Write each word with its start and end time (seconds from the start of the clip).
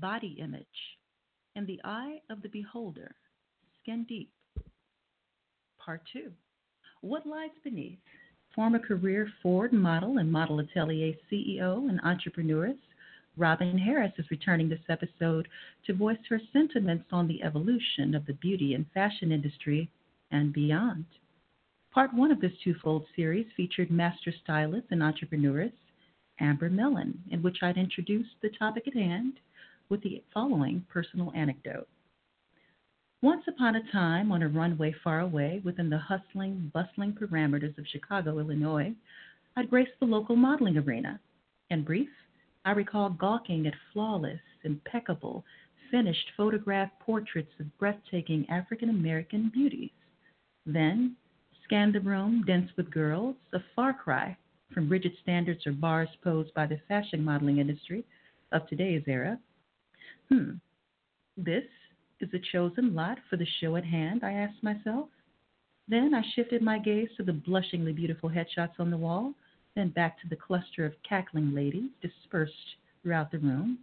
Body 0.00 0.36
Image 0.40 0.66
and 1.56 1.66
the 1.66 1.80
Eye 1.84 2.20
of 2.30 2.42
the 2.42 2.48
Beholder, 2.48 3.14
Skin 3.80 4.04
Deep. 4.08 4.30
Part 5.78 6.02
2 6.12 6.32
What 7.02 7.26
Lies 7.26 7.50
Beneath? 7.62 7.98
Former 8.54 8.78
career 8.78 9.28
Ford 9.42 9.72
model 9.72 10.18
and 10.18 10.30
Model 10.30 10.60
Atelier 10.60 11.14
CEO 11.30 11.88
and 11.88 12.00
entrepreneuress 12.02 12.78
Robin 13.36 13.76
Harris 13.78 14.12
is 14.18 14.30
returning 14.30 14.68
this 14.68 14.84
episode 14.88 15.48
to 15.86 15.94
voice 15.94 16.18
her 16.28 16.40
sentiments 16.52 17.06
on 17.12 17.26
the 17.26 17.42
evolution 17.42 18.14
of 18.14 18.26
the 18.26 18.34
beauty 18.34 18.74
and 18.74 18.86
fashion 18.94 19.32
industry 19.32 19.90
and 20.30 20.52
beyond. 20.52 21.04
Part 21.92 22.14
one 22.14 22.30
of 22.30 22.40
this 22.40 22.52
twofold 22.62 23.04
series 23.14 23.46
featured 23.56 23.90
master 23.90 24.32
stylist 24.42 24.86
and 24.90 25.02
entrepreneuress 25.02 25.72
Amber 26.40 26.68
Mellon, 26.68 27.22
in 27.30 27.42
which 27.42 27.58
I'd 27.62 27.76
introduced 27.76 28.34
the 28.42 28.50
topic 28.50 28.88
at 28.88 28.94
hand 28.94 29.34
with 29.88 30.02
the 30.02 30.22
following 30.32 30.84
personal 30.88 31.32
anecdote. 31.34 31.88
Once 33.22 33.44
upon 33.48 33.76
a 33.76 33.92
time, 33.92 34.30
on 34.30 34.42
a 34.42 34.48
runway 34.48 34.94
far 35.02 35.20
away 35.20 35.60
within 35.64 35.88
the 35.88 35.98
hustling, 35.98 36.70
bustling 36.74 37.12
parameters 37.12 37.76
of 37.78 37.86
Chicago, 37.86 38.38
Illinois, 38.38 38.92
I'd 39.56 39.70
graced 39.70 39.98
the 39.98 40.06
local 40.06 40.36
modeling 40.36 40.76
arena. 40.76 41.18
In 41.70 41.84
brief, 41.84 42.10
I 42.64 42.72
recall 42.72 43.10
gawking 43.10 43.66
at 43.66 43.74
flawless, 43.92 44.40
impeccable, 44.62 45.44
finished 45.90 46.30
photograph 46.36 46.90
portraits 47.00 47.52
of 47.60 47.78
breathtaking 47.78 48.46
African 48.50 48.90
American 48.90 49.50
beauties. 49.52 49.90
Then, 50.66 51.16
scanned 51.64 51.94
the 51.94 52.00
room 52.00 52.44
dense 52.46 52.70
with 52.76 52.90
girls, 52.90 53.36
a 53.52 53.60
far 53.74 53.94
cry 53.94 54.36
from 54.72 54.88
rigid 54.88 55.12
standards 55.22 55.66
or 55.66 55.72
bars 55.72 56.08
posed 56.22 56.52
by 56.54 56.66
the 56.66 56.80
fashion 56.88 57.24
modeling 57.24 57.58
industry 57.58 58.04
of 58.52 58.66
today's 58.66 59.04
era. 59.06 59.38
Hmm, 60.30 60.52
this 61.36 61.64
is 62.20 62.30
the 62.30 62.40
chosen 62.52 62.94
lot 62.94 63.18
for 63.28 63.36
the 63.36 63.46
show 63.60 63.76
at 63.76 63.84
hand, 63.84 64.22
I 64.24 64.32
asked 64.32 64.62
myself. 64.62 65.08
Then 65.88 66.14
I 66.14 66.22
shifted 66.34 66.62
my 66.62 66.78
gaze 66.78 67.08
to 67.16 67.22
the 67.22 67.32
blushingly 67.32 67.92
beautiful 67.92 68.30
headshots 68.30 68.78
on 68.78 68.90
the 68.90 68.96
wall, 68.96 69.34
then 69.74 69.90
back 69.90 70.20
to 70.20 70.28
the 70.28 70.36
cluster 70.36 70.86
of 70.86 70.94
cackling 71.08 71.54
ladies 71.54 71.90
dispersed 72.00 72.76
throughout 73.02 73.30
the 73.30 73.38
room, 73.38 73.78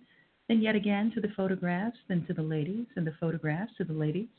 then 0.48 0.62
yet 0.62 0.76
again 0.76 1.12
to 1.12 1.22
the 1.22 1.34
photographs, 1.36 1.98
then 2.08 2.26
to 2.26 2.34
the 2.34 2.42
ladies, 2.42 2.88
and 2.96 3.06
the 3.06 3.16
photographs 3.20 3.74
to 3.78 3.84
the 3.84 3.94
ladies, 3.94 4.30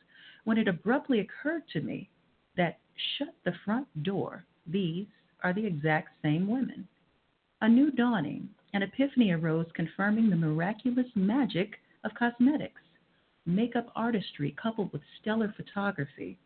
when 0.45 0.59
it 0.59 0.67
abruptly 0.67 1.21
occurred 1.21 1.63
to 1.73 1.81
me 1.81 2.09
that 2.57 2.79
shut 3.17 3.35
the 3.45 3.55
front 3.65 3.87
door, 4.03 4.45
these 4.67 5.07
are 5.43 5.53
the 5.53 5.65
exact 5.65 6.11
same 6.23 6.49
women. 6.49 6.87
A 7.61 7.69
new 7.69 7.91
dawning, 7.93 8.49
an 8.75 8.83
epiphany 8.83 9.31
arose 9.31 9.67
confirming 9.75 10.31
the 10.31 10.37
miraculous 10.37 11.07
magic 11.15 11.79
of 12.05 12.15
cosmetics, 12.15 12.81
makeup 13.47 13.91
artistry 13.95 14.55
coupled 14.61 14.93
with 14.93 15.03
stellar 15.21 15.53
photography. 15.57 16.39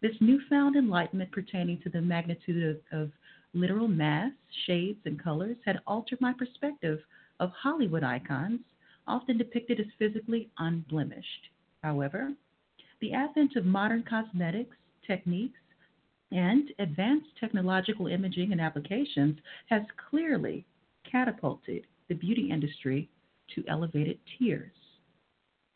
This 0.00 0.16
newfound 0.20 0.76
enlightenment 0.76 1.30
pertaining 1.30 1.80
to 1.82 1.88
the 1.88 2.00
magnitude 2.00 2.76
of, 2.92 3.00
of 3.00 3.10
literal 3.54 3.88
mass, 3.88 4.32
shades, 4.66 4.98
and 5.04 5.22
colors 5.22 5.56
had 5.64 5.80
altered 5.86 6.20
my 6.20 6.32
perspective 6.32 7.00
of 7.40 7.50
Hollywood 7.50 8.02
icons, 8.02 8.60
often 9.06 9.38
depicted 9.38 9.80
as 9.80 9.86
physically 9.98 10.48
unblemished. 10.58 11.48
However, 11.82 12.32
the 13.00 13.12
advent 13.12 13.56
of 13.56 13.64
modern 13.64 14.04
cosmetics, 14.04 14.76
techniques, 15.06 15.58
and 16.30 16.70
advanced 16.78 17.28
technological 17.38 18.06
imaging 18.06 18.52
and 18.52 18.60
applications 18.60 19.38
has 19.66 19.82
clearly 20.08 20.64
catapulted 21.10 21.82
the 22.08 22.14
beauty 22.14 22.50
industry 22.50 23.08
to 23.54 23.64
elevated 23.68 24.18
tiers. 24.38 24.72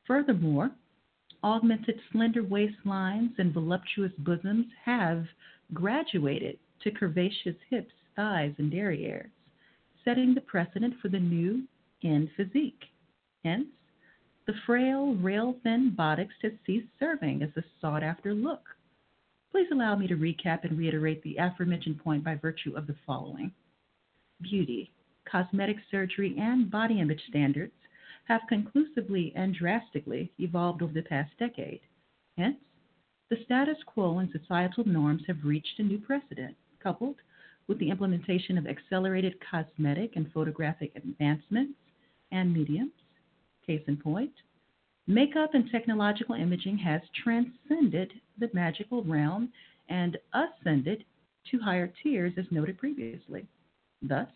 Furthermore, 0.07 0.71
augmented 1.43 2.01
slender 2.11 2.43
waistlines 2.43 3.39
and 3.39 3.53
voluptuous 3.53 4.13
bosoms 4.19 4.67
have 4.85 5.27
graduated 5.75 6.59
to 6.83 6.91
curvaceous 6.91 7.57
hips, 7.71 7.93
thighs, 8.15 8.55
and 8.59 8.73
derrieres, 8.73 9.31
setting 10.05 10.35
the 10.35 10.41
precedent 10.41 10.95
for 11.01 11.09
the 11.09 11.19
new 11.19 11.67
in 12.03 12.31
physique. 12.37 12.85
Hence, 13.45 13.67
the 14.47 14.55
frail, 14.65 15.15
rail 15.15 15.57
thin 15.63 15.91
buttocks 15.97 16.35
has 16.43 16.53
ceased 16.65 16.89
serving 17.01 17.43
as 17.43 17.51
a 17.57 17.65
sought 17.81 18.03
after 18.05 18.33
look. 18.33 18.63
Please 19.51 19.69
allow 19.73 19.97
me 19.97 20.07
to 20.07 20.17
recap 20.17 20.65
and 20.65 20.79
reiterate 20.79 21.23
the 21.23 21.37
aforementioned 21.37 21.99
point 21.99 22.23
by 22.23 22.37
virtue 22.37 22.77
of 22.77 22.87
the 22.87 22.97
following 23.07 23.53
Beauty, 24.43 24.93
cosmetic 25.25 25.79
surgery, 25.91 26.37
and 26.39 26.71
body 26.71 27.01
image 27.01 27.23
standards 27.29 27.73
have 28.29 28.43
conclusively 28.49 29.33
and 29.37 29.55
drastically 29.55 30.33
evolved 30.39 30.83
over 30.83 30.93
the 30.93 31.03
past 31.03 31.31
decade. 31.39 31.81
Hence, 32.37 32.57
the 33.31 33.37
status 33.45 33.79
quo 33.87 34.19
and 34.19 34.31
societal 34.31 34.87
norms 34.87 35.23
have 35.27 35.45
reached 35.45 35.79
a 35.79 35.83
new 35.83 35.99
precedent, 35.99 36.57
coupled 36.81 37.17
with 37.67 37.79
the 37.79 37.91
implementation 37.91 38.57
of 38.57 38.67
accelerated 38.67 39.35
cosmetic 39.51 40.17
and 40.17 40.31
photographic 40.33 40.93
advancements 40.95 41.75
and 42.31 42.53
mediums. 42.53 42.93
Case 43.67 43.83
in 43.89 43.97
point, 43.97 44.33
makeup 45.09 45.55
and 45.55 45.69
technological 45.71 46.37
imaging 46.37 46.79
has 46.79 47.01
transcended 47.25 48.13
the 48.39 48.51
magical 48.53 49.03
realm 49.03 49.53
and 49.89 50.17
ascended 50.35 51.05
to 51.51 51.59
higher 51.59 51.93
tiers, 52.03 52.33
as 52.37 52.45
noted 52.51 52.79
previously. 52.79 53.47
Thus, 54.03 54.29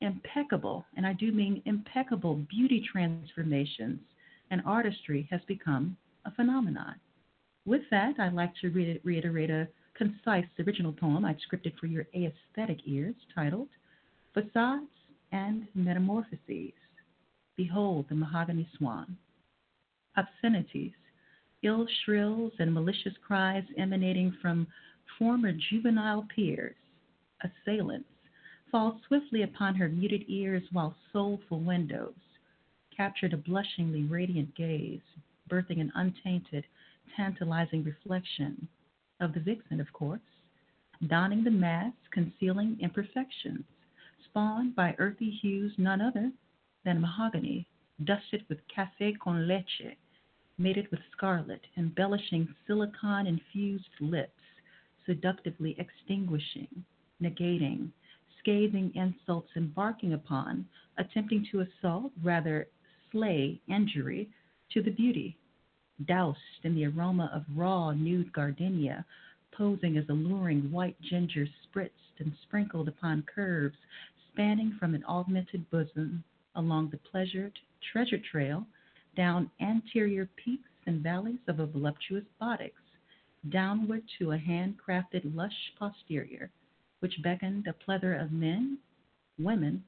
impeccable, 0.00 0.84
and 0.96 1.06
I 1.06 1.12
do 1.12 1.32
mean 1.32 1.62
impeccable, 1.64 2.36
beauty 2.48 2.86
transformations 2.90 4.00
and 4.50 4.62
artistry 4.64 5.26
has 5.30 5.40
become 5.46 5.96
a 6.24 6.30
phenomenon. 6.30 6.94
With 7.64 7.82
that, 7.90 8.14
I'd 8.18 8.32
like 8.32 8.52
to 8.60 8.70
re- 8.70 9.00
reiterate 9.02 9.50
a 9.50 9.68
concise 9.96 10.44
original 10.64 10.92
poem 10.92 11.24
I'd 11.24 11.38
scripted 11.40 11.76
for 11.78 11.86
your 11.86 12.06
aesthetic 12.14 12.78
ears 12.86 13.14
titled 13.34 13.68
Facades 14.34 14.90
and 15.32 15.66
Metamorphoses. 15.74 16.72
Behold 17.56 18.06
the 18.08 18.14
mahogany 18.14 18.68
swan. 18.76 19.16
Obscenities, 20.16 20.92
ill 21.62 21.86
shrills, 22.04 22.52
and 22.58 22.72
malicious 22.72 23.14
cries 23.26 23.64
emanating 23.78 24.36
from 24.40 24.66
former 25.18 25.52
juvenile 25.70 26.26
peers, 26.34 26.76
assailants, 27.42 28.08
fall 28.76 29.00
swiftly 29.08 29.40
upon 29.40 29.74
her 29.74 29.88
muted 29.88 30.22
ears 30.28 30.62
while 30.70 30.94
soulful 31.10 31.60
windows 31.60 32.12
captured 32.94 33.32
a 33.32 33.36
blushingly 33.38 34.02
radiant 34.02 34.54
gaze, 34.54 35.00
birthing 35.48 35.80
an 35.80 35.90
untainted, 35.94 36.62
tantalizing 37.16 37.82
reflection 37.82 38.68
of 39.18 39.32
the 39.32 39.40
vixen, 39.40 39.80
of 39.80 39.90
course, 39.94 40.20
donning 41.06 41.42
the 41.42 41.50
mask, 41.50 41.96
concealing 42.10 42.76
imperfections, 42.78 43.64
spawned 44.26 44.76
by 44.76 44.94
earthy 44.98 45.30
hues 45.30 45.72
none 45.78 46.02
other 46.02 46.30
than 46.84 47.00
mahogany, 47.00 47.66
dusted 48.04 48.44
with 48.50 48.58
cafe 48.68 49.14
con 49.14 49.48
leche, 49.48 49.96
mated 50.58 50.86
with 50.90 51.00
scarlet, 51.16 51.62
embellishing 51.78 52.46
silicon 52.66 53.26
infused 53.26 53.88
lips, 54.00 54.42
seductively 55.06 55.74
extinguishing, 55.78 56.84
negating, 57.22 57.90
scathing 58.38 58.92
insults 58.94 59.50
embarking 59.56 60.12
upon, 60.12 60.66
attempting 60.98 61.46
to 61.50 61.60
assault, 61.60 62.12
rather 62.22 62.68
slay 63.10 63.60
injury 63.68 64.28
to 64.72 64.82
the 64.82 64.90
beauty, 64.90 65.36
doused 66.06 66.38
in 66.64 66.74
the 66.74 66.86
aroma 66.86 67.30
of 67.32 67.44
raw 67.56 67.92
nude 67.92 68.32
gardenia, 68.32 69.04
posing 69.52 69.96
as 69.96 70.04
alluring 70.08 70.70
white 70.70 71.00
ginger 71.00 71.46
spritzed 71.64 71.90
and 72.18 72.32
sprinkled 72.42 72.88
upon 72.88 73.22
curves 73.22 73.76
spanning 74.32 74.76
from 74.78 74.94
an 74.94 75.04
augmented 75.06 75.68
bosom 75.70 76.22
along 76.56 76.90
the 76.90 76.98
pleasured 77.10 77.58
treasure 77.92 78.18
trail 78.30 78.66
down 79.16 79.50
anterior 79.60 80.28
peaks 80.36 80.68
and 80.86 81.02
valleys 81.02 81.38
of 81.48 81.58
a 81.58 81.66
voluptuous 81.66 82.24
buttocks, 82.38 82.82
downward 83.48 84.02
to 84.18 84.32
a 84.32 84.38
handcrafted 84.38 85.34
lush 85.34 85.72
posterior, 85.78 86.50
which 87.06 87.22
beckoned 87.22 87.68
a 87.68 87.72
plethora 87.72 88.20
of 88.20 88.32
men, 88.32 88.76
women, 89.38 89.80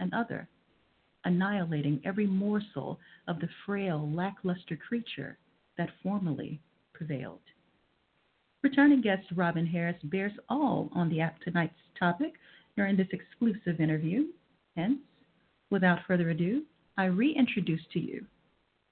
and 0.00 0.10
other, 0.14 0.48
annihilating 1.26 2.00
every 2.02 2.26
morsel 2.26 2.98
of 3.28 3.38
the 3.40 3.48
frail, 3.66 4.10
lackluster 4.14 4.74
creature 4.74 5.36
that 5.76 5.90
formerly 6.02 6.58
prevailed. 6.94 7.42
Returning 8.62 9.02
guest 9.02 9.26
Robin 9.36 9.66
Harris 9.66 10.00
bears 10.04 10.32
all 10.48 10.88
on 10.94 11.10
the 11.10 11.20
app 11.20 11.38
tonight's 11.42 11.74
topic 11.98 12.32
during 12.74 12.96
this 12.96 13.08
exclusive 13.12 13.78
interview. 13.78 14.28
Hence, 14.74 15.00
without 15.68 15.98
further 16.08 16.30
ado, 16.30 16.62
I 16.96 17.04
reintroduce 17.04 17.82
to 17.92 18.00
you 18.00 18.24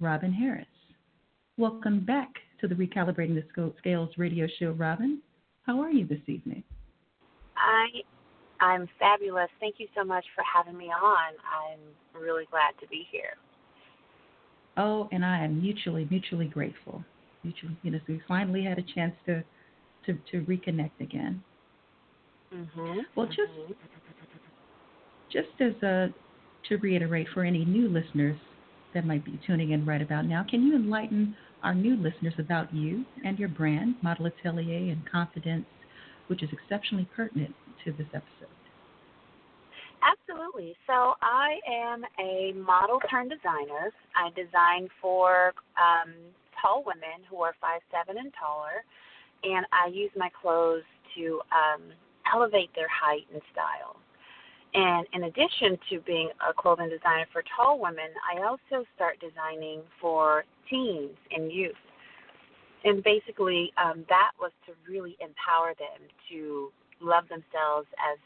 Robin 0.00 0.34
Harris. 0.34 0.66
Welcome 1.56 2.04
back 2.04 2.28
to 2.60 2.68
the 2.68 2.74
Recalibrating 2.74 3.42
the 3.42 3.72
Scales 3.78 4.10
radio 4.18 4.46
show, 4.58 4.72
Robin. 4.72 5.22
How 5.62 5.80
are 5.80 5.90
you 5.90 6.06
this 6.06 6.20
evening? 6.26 6.62
I 7.60 8.64
I'm 8.64 8.88
fabulous. 8.98 9.48
Thank 9.58 9.76
you 9.78 9.88
so 9.96 10.04
much 10.04 10.24
for 10.34 10.44
having 10.44 10.76
me 10.76 10.86
on. 10.86 11.32
I'm 11.44 12.20
really 12.20 12.44
glad 12.50 12.72
to 12.80 12.86
be 12.88 13.06
here. 13.10 13.36
Oh, 14.76 15.08
and 15.12 15.24
I 15.24 15.44
am 15.44 15.60
mutually 15.60 16.06
mutually 16.10 16.46
grateful. 16.46 17.04
Mutually, 17.42 17.76
you 17.82 17.90
know, 17.90 17.98
so 17.98 18.12
we 18.12 18.22
finally 18.28 18.64
had 18.64 18.78
a 18.78 18.84
chance 18.94 19.14
to 19.26 19.42
to, 20.06 20.18
to 20.30 20.42
reconnect 20.46 21.00
again. 21.00 21.42
Mm-hmm. 22.54 22.98
Well, 23.14 23.26
just 23.26 23.40
mm-hmm. 23.40 23.72
just 25.32 25.48
as 25.60 25.82
a 25.82 26.08
to 26.68 26.76
reiterate 26.76 27.28
for 27.32 27.44
any 27.44 27.64
new 27.64 27.88
listeners 27.88 28.38
that 28.94 29.06
might 29.06 29.24
be 29.24 29.38
tuning 29.46 29.70
in 29.70 29.86
right 29.86 30.02
about 30.02 30.26
now, 30.26 30.44
can 30.48 30.62
you 30.62 30.76
enlighten 30.76 31.34
our 31.62 31.74
new 31.74 31.96
listeners 31.96 32.34
about 32.38 32.74
you 32.74 33.04
and 33.24 33.38
your 33.38 33.48
brand, 33.48 33.94
Model 34.02 34.26
Atelier 34.26 34.90
and 34.90 35.02
Confidence, 35.10 35.66
which 36.30 36.44
is 36.44 36.48
exceptionally 36.52 37.08
pertinent 37.16 37.52
to 37.84 37.90
this 37.90 38.06
episode? 38.14 38.54
Absolutely. 40.00 40.76
So 40.86 41.14
I 41.20 41.58
am 41.68 42.04
a 42.18 42.52
model 42.54 43.00
turned 43.10 43.30
designer. 43.30 43.90
I 44.14 44.30
design 44.30 44.88
for 45.02 45.52
um, 45.76 46.14
tall 46.62 46.84
women 46.86 47.26
who 47.28 47.42
are 47.42 47.54
five 47.60 47.80
seven 47.90 48.16
and 48.16 48.32
taller, 48.38 48.86
and 49.42 49.66
I 49.72 49.88
use 49.88 50.10
my 50.16 50.30
clothes 50.40 50.84
to 51.16 51.40
um, 51.50 51.82
elevate 52.32 52.70
their 52.76 52.88
height 52.88 53.26
and 53.32 53.42
style. 53.52 53.96
And 54.72 55.06
in 55.12 55.24
addition 55.24 55.76
to 55.90 56.00
being 56.06 56.30
a 56.48 56.54
clothing 56.54 56.88
designer 56.88 57.26
for 57.32 57.42
tall 57.56 57.80
women, 57.80 58.14
I 58.22 58.46
also 58.46 58.86
start 58.94 59.18
designing 59.18 59.80
for 60.00 60.44
teens 60.70 61.16
and 61.32 61.50
youth. 61.50 61.74
And 62.84 63.02
basically, 63.04 63.72
um, 63.76 64.04
that 64.08 64.32
was 64.40 64.52
to 64.66 64.72
really 64.88 65.16
empower 65.20 65.74
them 65.78 66.08
to 66.30 66.72
love 67.00 67.24
themselves 67.28 67.86
as 68.00 68.18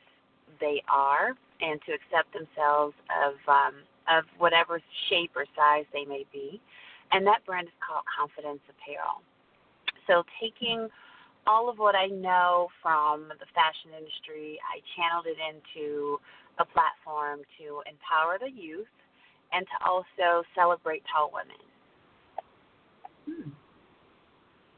they 0.60 0.82
are 0.88 1.34
and 1.60 1.80
to 1.86 1.92
accept 1.92 2.32
themselves 2.32 2.94
of 3.10 3.34
um, 3.48 3.74
of 4.08 4.24
whatever 4.38 4.80
shape 5.08 5.32
or 5.34 5.46
size 5.56 5.84
they 5.92 6.04
may 6.04 6.24
be. 6.32 6.60
And 7.12 7.26
that 7.26 7.44
brand 7.46 7.68
is 7.68 7.74
called 7.80 8.04
Confidence 8.06 8.60
Apparel. 8.68 9.22
So 10.06 10.22
taking 10.40 10.88
all 11.46 11.68
of 11.68 11.78
what 11.78 11.94
I 11.94 12.06
know 12.06 12.68
from 12.82 13.28
the 13.28 13.46
fashion 13.54 13.96
industry, 13.96 14.58
I 14.64 14.80
channeled 14.96 15.26
it 15.26 15.38
into 15.40 16.18
a 16.58 16.64
platform 16.64 17.40
to 17.58 17.82
empower 17.88 18.38
the 18.38 18.50
youth 18.50 18.90
and 19.52 19.66
to 19.66 19.88
also 19.88 20.44
celebrate 20.54 21.02
tall 21.12 21.30
women. 21.32 21.60
Hmm. 23.24 23.50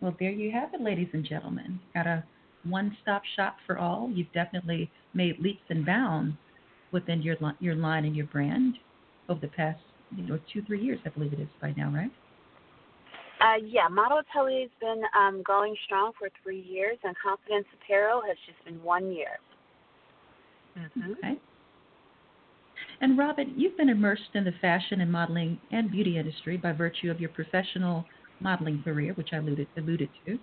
Well, 0.06 0.14
there 0.20 0.30
you 0.30 0.52
have 0.52 0.72
it, 0.72 0.80
ladies 0.80 1.08
and 1.14 1.24
gentlemen. 1.24 1.80
Got 1.92 2.06
a 2.06 2.22
one 2.62 2.96
stop 3.02 3.22
shop 3.34 3.56
for 3.66 3.76
all. 3.76 4.08
You've 4.08 4.32
definitely 4.32 4.88
made 5.14 5.40
leaps 5.40 5.64
and 5.68 5.84
bounds 5.84 6.36
within 6.92 7.22
your, 7.22 7.34
your 7.58 7.74
line 7.74 8.04
and 8.04 8.14
your 8.14 8.26
brand 8.26 8.76
over 9.28 9.40
the 9.40 9.48
past 9.48 9.80
you 10.16 10.22
know, 10.22 10.38
two, 10.52 10.62
three 10.62 10.80
years, 10.80 11.00
I 11.04 11.08
believe 11.08 11.32
it 11.32 11.40
is 11.40 11.48
by 11.60 11.74
now, 11.76 11.90
right? 11.90 12.12
Uh, 13.40 13.56
yeah, 13.66 13.88
Model 13.88 14.20
Atelier 14.20 14.60
has 14.60 14.70
been 14.78 15.02
um, 15.18 15.42
going 15.44 15.74
strong 15.86 16.12
for 16.16 16.28
three 16.40 16.60
years, 16.60 16.98
and 17.02 17.12
Confidence 17.20 17.66
Apparel 17.82 18.22
has 18.28 18.36
just 18.46 18.64
been 18.64 18.80
one 18.84 19.10
year. 19.10 19.40
Mm-hmm. 20.78 21.12
Okay. 21.14 21.40
And 23.00 23.18
Robin, 23.18 23.54
you've 23.56 23.76
been 23.76 23.88
immersed 23.88 24.22
in 24.34 24.44
the 24.44 24.54
fashion 24.60 25.00
and 25.00 25.10
modeling 25.10 25.58
and 25.72 25.90
beauty 25.90 26.16
industry 26.16 26.56
by 26.56 26.70
virtue 26.70 27.10
of 27.10 27.20
your 27.20 27.30
professional 27.30 28.06
modeling 28.40 28.82
career, 28.82 29.12
which 29.14 29.30
I 29.32 29.36
alluded, 29.36 29.68
alluded 29.76 30.08
to. 30.26 30.38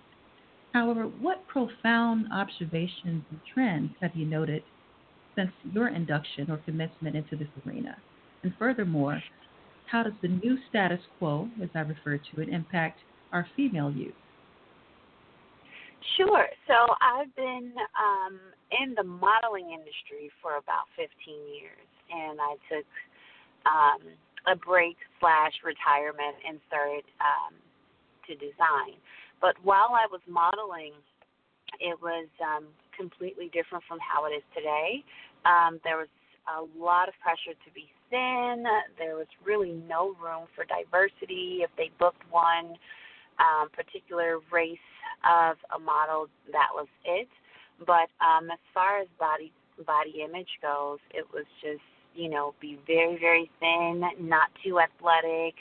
However, 0.72 1.04
what 1.04 1.46
profound 1.46 2.26
observations 2.32 3.24
and 3.30 3.40
trends 3.52 3.92
have 4.00 4.10
you 4.14 4.26
noted 4.26 4.62
since 5.36 5.50
your 5.72 5.88
induction 5.88 6.50
or 6.50 6.58
commencement 6.58 7.16
into 7.16 7.36
this 7.36 7.48
arena? 7.66 7.96
And 8.42 8.52
furthermore, 8.58 9.22
how 9.86 10.02
does 10.02 10.12
the 10.22 10.28
new 10.28 10.58
status 10.68 11.00
quo, 11.18 11.48
as 11.62 11.68
I 11.74 11.80
refer 11.80 12.18
to 12.18 12.40
it, 12.40 12.48
impact 12.48 12.98
our 13.32 13.46
female 13.56 13.90
youth? 13.90 14.14
Sure. 16.16 16.46
So 16.66 16.74
I've 17.00 17.34
been 17.34 17.72
um, 17.96 18.38
in 18.82 18.94
the 18.94 19.02
modeling 19.02 19.70
industry 19.70 20.30
for 20.42 20.56
about 20.56 20.86
15 20.96 21.08
years, 21.54 21.88
and 22.10 22.38
I 22.40 22.54
took 22.68 22.86
um, 23.66 24.02
a 24.46 24.56
break 24.56 24.96
slash 25.20 25.52
retirement 25.64 26.36
and 26.46 26.60
started 26.68 27.04
um, 27.20 27.54
to 28.26 28.34
design. 28.34 28.98
But 29.40 29.56
while 29.62 29.92
I 29.92 30.06
was 30.10 30.20
modeling, 30.28 30.92
it 31.80 32.00
was 32.00 32.28
um, 32.42 32.66
completely 32.96 33.50
different 33.52 33.84
from 33.88 33.98
how 34.00 34.26
it 34.26 34.30
is 34.30 34.42
today. 34.54 35.04
Um, 35.44 35.80
there 35.84 35.96
was 35.96 36.08
a 36.48 36.60
lot 36.78 37.08
of 37.08 37.14
pressure 37.22 37.56
to 37.56 37.70
be 37.74 37.88
thin. 38.10 38.64
There 38.98 39.16
was 39.16 39.26
really 39.44 39.72
no 39.88 40.14
room 40.22 40.46
for 40.54 40.64
diversity. 40.64 41.60
If 41.62 41.70
they 41.76 41.90
booked 41.98 42.22
one 42.30 42.76
um, 43.40 43.68
particular 43.70 44.38
race 44.52 44.78
of 45.24 45.56
a 45.74 45.78
model, 45.78 46.28
that 46.52 46.68
was 46.72 46.88
it. 47.04 47.28
But 47.80 48.08
um, 48.24 48.50
as 48.50 48.62
far 48.72 49.00
as 49.00 49.08
body 49.18 49.52
body 49.86 50.22
image 50.22 50.60
goes, 50.62 50.98
it 51.12 51.26
was 51.32 51.44
just 51.60 51.82
you 52.14 52.28
know 52.28 52.54
be 52.60 52.78
very 52.86 53.18
very 53.18 53.50
thin, 53.58 54.04
not 54.20 54.50
too 54.62 54.78
athletic, 54.78 55.54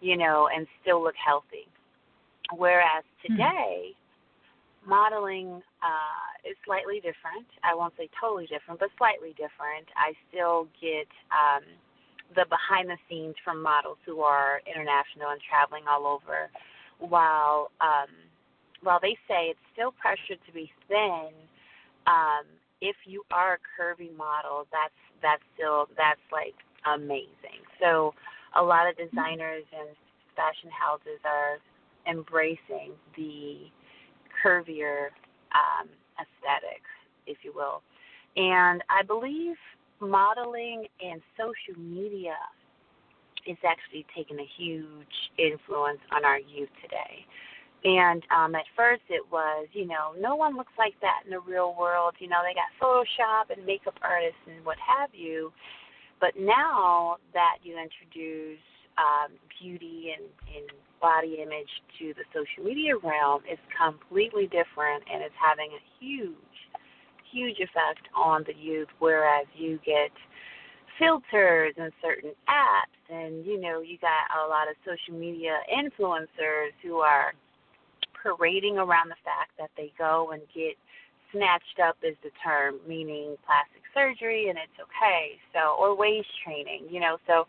you 0.00 0.16
know, 0.16 0.48
and 0.54 0.66
still 0.80 1.02
look 1.02 1.16
healthy. 1.22 1.68
Whereas 2.56 3.04
hmm. 3.26 3.34
today, 3.34 3.92
mm-hmm. 3.92 4.90
modeling 4.90 5.62
uh, 5.82 6.48
is 6.48 6.56
slightly 6.64 6.96
different. 6.96 7.46
I 7.62 7.74
won't 7.74 7.94
say 7.96 8.08
totally 8.20 8.46
different, 8.46 8.80
but 8.80 8.88
slightly 8.98 9.30
different. 9.30 9.86
I 9.96 10.12
still 10.28 10.68
get 10.80 11.08
um, 11.32 11.64
the 12.34 12.44
behind 12.48 12.88
the 12.88 12.98
scenes 13.08 13.34
from 13.44 13.62
models 13.62 13.98
who 14.04 14.20
are 14.20 14.60
international 14.66 15.30
and 15.30 15.40
traveling 15.44 15.84
all 15.88 16.06
over, 16.06 16.50
while 16.98 17.70
um, 17.80 18.10
while 18.82 19.00
they 19.02 19.16
say 19.26 19.50
it's 19.50 19.66
still 19.72 19.92
pressured 19.92 20.38
to 20.46 20.52
be 20.52 20.70
thin. 20.88 21.30
Um, 22.06 22.46
if 22.80 22.96
you 23.04 23.24
are 23.32 23.58
a 23.58 23.62
curvy 23.74 24.14
model, 24.16 24.66
that's 24.70 24.94
that's 25.22 25.42
still 25.54 25.88
that's 25.96 26.22
like 26.30 26.54
amazing. 26.86 27.64
So 27.80 28.14
a 28.54 28.62
lot 28.62 28.88
of 28.88 28.96
designers 28.96 29.64
and 29.74 29.88
fashion 30.36 30.70
houses 30.70 31.18
are 31.24 31.58
embracing 32.06 32.92
the 33.16 33.70
curvier 34.44 35.08
um, 35.54 35.88
aesthetic, 36.18 36.82
if 37.26 37.38
you 37.42 37.52
will. 37.54 37.82
And 38.36 38.82
I 38.88 39.02
believe 39.02 39.56
modeling 40.00 40.86
and 41.00 41.20
social 41.36 41.80
media 41.80 42.36
is 43.46 43.56
actually 43.66 44.06
taking 44.14 44.38
a 44.38 44.48
huge 44.56 45.32
influence 45.38 46.00
on 46.12 46.24
our 46.24 46.38
youth 46.38 46.68
today. 46.82 47.24
And 47.84 48.22
um, 48.34 48.54
at 48.54 48.64
first 48.76 49.02
it 49.08 49.22
was, 49.30 49.68
you 49.72 49.86
know, 49.86 50.12
no 50.18 50.34
one 50.34 50.56
looks 50.56 50.72
like 50.78 50.94
that 51.00 51.22
in 51.24 51.30
the 51.30 51.40
real 51.40 51.74
world. 51.78 52.14
You 52.18 52.28
know, 52.28 52.38
they 52.42 52.54
got 52.54 52.70
Photoshop 52.82 53.56
and 53.56 53.64
makeup 53.64 53.94
artists 54.02 54.40
and 54.46 54.64
what 54.64 54.76
have 54.78 55.10
you. 55.12 55.52
But 56.20 56.34
now 56.38 57.16
that 57.32 57.58
you 57.62 57.78
introduce 57.78 58.58
um, 58.98 59.38
beauty 59.60 60.12
and, 60.16 60.26
and 60.54 60.66
body 61.00 61.38
image 61.42 61.70
to 61.98 62.14
the 62.14 62.24
social 62.32 62.64
media 62.64 62.94
realm 62.96 63.42
is 63.50 63.58
completely 63.76 64.44
different 64.44 65.02
and 65.12 65.22
it's 65.22 65.34
having 65.40 65.70
a 65.70 65.82
huge, 66.00 66.34
huge 67.30 67.58
effect 67.58 68.06
on 68.14 68.44
the 68.46 68.54
youth. 68.54 68.88
Whereas 68.98 69.46
you 69.54 69.78
get 69.84 70.10
filters 70.98 71.74
and 71.76 71.92
certain 72.02 72.32
apps, 72.48 72.98
and 73.08 73.46
you 73.46 73.60
know, 73.60 73.80
you 73.80 73.98
got 73.98 74.26
a 74.44 74.48
lot 74.48 74.68
of 74.68 74.74
social 74.84 75.18
media 75.18 75.58
influencers 75.72 76.74
who 76.82 76.96
are 76.98 77.32
parading 78.22 78.78
around 78.78 79.08
the 79.08 79.20
fact 79.24 79.52
that 79.58 79.70
they 79.76 79.92
go 79.96 80.32
and 80.32 80.42
get 80.54 80.74
snatched 81.32 81.78
up 81.82 81.96
is 82.02 82.16
the 82.22 82.30
term, 82.42 82.80
meaning 82.86 83.36
plastic 83.46 83.82
surgery 83.94 84.48
and 84.48 84.58
it's 84.58 84.78
okay. 84.80 85.38
So 85.54 85.76
or 85.78 85.96
waist 85.96 86.28
training, 86.44 86.86
you 86.90 87.00
know. 87.00 87.18
So 87.26 87.44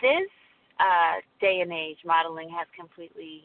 this 0.00 0.30
uh, 0.80 1.20
day 1.40 1.60
and 1.62 1.72
age, 1.72 1.98
modeling 2.04 2.48
has 2.50 2.66
completely 2.78 3.42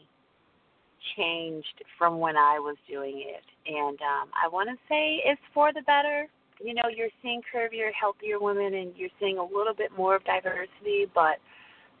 changed 1.16 1.82
from 1.96 2.18
when 2.18 2.36
I 2.36 2.58
was 2.58 2.76
doing 2.88 3.24
it, 3.26 3.44
and 3.66 3.98
um, 4.02 4.28
I 4.34 4.48
want 4.48 4.68
to 4.68 4.76
say 4.88 5.22
it's 5.24 5.40
for 5.54 5.72
the 5.72 5.82
better. 5.82 6.26
You 6.62 6.74
know, 6.74 6.82
you're 6.94 7.08
seeing 7.22 7.40
curvier, 7.54 7.90
healthier 7.98 8.38
women, 8.38 8.74
and 8.74 8.92
you're 8.96 9.08
seeing 9.18 9.38
a 9.38 9.42
little 9.42 9.72
bit 9.76 9.90
more 9.96 10.16
of 10.16 10.24
diversity, 10.24 11.06
but 11.14 11.38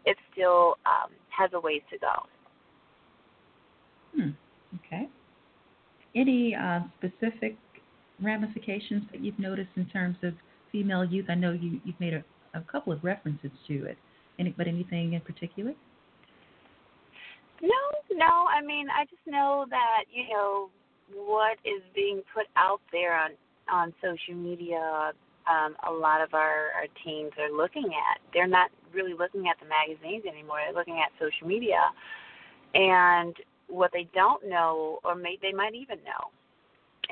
it 0.04 0.16
still 0.32 0.76
um, 0.84 1.10
has 1.30 1.50
a 1.54 1.60
ways 1.60 1.80
to 1.90 1.98
go. 1.98 2.12
Hmm. 4.14 4.30
Okay. 4.86 5.08
Any 6.14 6.54
uh, 6.54 6.80
specific 6.98 7.56
ramifications 8.22 9.04
that 9.12 9.22
you've 9.22 9.38
noticed 9.38 9.70
in 9.76 9.86
terms 9.86 10.16
of 10.22 10.34
female 10.72 11.04
youth? 11.04 11.26
I 11.28 11.34
know 11.34 11.52
you, 11.52 11.80
you've 11.84 12.00
made 12.00 12.14
a, 12.14 12.24
a 12.54 12.60
couple 12.62 12.92
of 12.92 13.02
references 13.02 13.50
to 13.68 13.86
it. 13.86 13.96
Any, 14.40 14.54
but 14.56 14.66
anything 14.66 15.12
in 15.12 15.20
particular? 15.20 15.74
No, 17.60 17.82
no. 18.10 18.46
I 18.48 18.64
mean, 18.64 18.86
I 18.88 19.04
just 19.04 19.20
know 19.26 19.66
that 19.68 20.04
you 20.10 20.32
know 20.32 20.70
what 21.14 21.58
is 21.64 21.82
being 21.94 22.22
put 22.34 22.46
out 22.56 22.80
there 22.90 23.14
on 23.14 23.32
on 23.70 23.92
social 24.02 24.34
media. 24.34 25.12
Um, 25.48 25.74
a 25.88 25.92
lot 25.92 26.20
of 26.20 26.32
our, 26.34 26.70
our 26.76 26.86
teens 27.02 27.32
are 27.38 27.50
looking 27.50 27.86
at. 27.86 28.20
They're 28.32 28.46
not 28.46 28.70
really 28.94 29.14
looking 29.14 29.48
at 29.48 29.56
the 29.58 29.66
magazines 29.66 30.24
anymore. 30.30 30.58
They're 30.64 30.74
looking 30.74 31.00
at 31.00 31.10
social 31.18 31.46
media, 31.46 31.80
and 32.74 33.34
what 33.68 33.90
they 33.92 34.08
don't 34.14 34.48
know, 34.48 35.00
or 35.04 35.14
may, 35.14 35.38
they 35.40 35.52
might 35.52 35.74
even 35.74 35.98
know, 36.04 36.30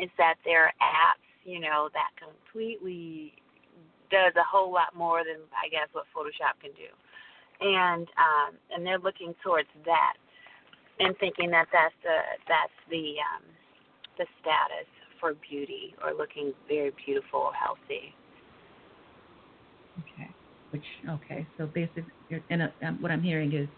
is 0.01 0.11
that 0.19 0.35
there 0.45 0.67
are 0.67 0.73
apps, 0.83 1.27
you 1.45 1.61
know, 1.61 1.89
that 1.95 2.11
completely 2.19 3.33
does 4.11 4.33
a 4.37 4.45
whole 4.45 4.73
lot 4.73 4.95
more 4.95 5.25
than 5.25 5.43
I 5.53 5.69
guess 5.69 5.89
what 5.93 6.05
Photoshop 6.15 6.61
can 6.61 6.73
do, 6.73 6.91
and 7.61 8.07
um, 8.17 8.55
and 8.71 8.87
they're 8.87 8.99
looking 8.99 9.35
towards 9.43 9.69
that 9.85 10.15
and 11.00 11.17
thinking 11.19 11.50
that 11.50 11.67
that's 11.73 11.95
the 12.03 12.19
that's 12.47 12.73
the 12.91 13.15
um, 13.23 13.45
the 14.19 14.27
status 14.41 14.88
for 15.21 15.35
beauty 15.49 15.95
or 16.05 16.12
looking 16.15 16.53
very 16.69 16.93
beautiful, 17.05 17.50
healthy. 17.59 18.15
Okay. 19.99 20.29
Which 20.71 20.85
okay, 21.09 21.47
so 21.57 21.67
basically, 21.67 22.05
in 22.50 22.61
a, 22.61 22.73
um, 22.87 22.99
what 23.00 23.11
I'm 23.11 23.23
hearing 23.23 23.53
is 23.55 23.69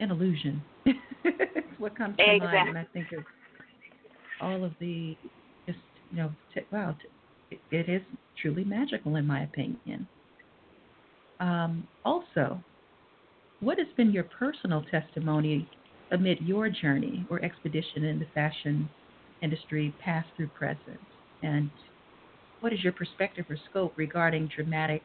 an 0.00 0.10
illusion. 0.10 0.62
what 1.78 1.96
comes 1.96 2.16
to 2.16 2.22
exactly. 2.22 2.58
mind 2.58 2.68
when 2.68 2.76
I 2.76 2.86
think 2.92 3.12
of 3.12 3.24
all 4.40 4.64
of 4.64 4.72
the 4.80 5.16
just 5.66 5.78
you 6.10 6.16
know 6.18 6.32
t- 6.52 6.62
wow, 6.72 6.96
t- 7.50 7.60
it 7.70 7.88
is 7.88 8.02
truly 8.40 8.64
magical 8.64 9.16
in 9.16 9.26
my 9.26 9.42
opinion. 9.42 10.08
Um, 11.40 11.86
also, 12.04 12.62
what 13.60 13.78
has 13.78 13.88
been 13.96 14.12
your 14.12 14.24
personal 14.24 14.84
testimony 14.90 15.68
amid 16.10 16.40
your 16.40 16.68
journey 16.68 17.26
or 17.30 17.42
expedition 17.44 18.04
in 18.04 18.18
the 18.18 18.26
fashion 18.34 18.88
industry, 19.42 19.94
past 20.02 20.28
through 20.36 20.48
present? 20.48 21.00
And 21.42 21.70
what 22.60 22.72
is 22.72 22.82
your 22.82 22.92
perspective 22.92 23.46
or 23.48 23.56
scope 23.70 23.92
regarding 23.96 24.50
dramatic 24.54 25.02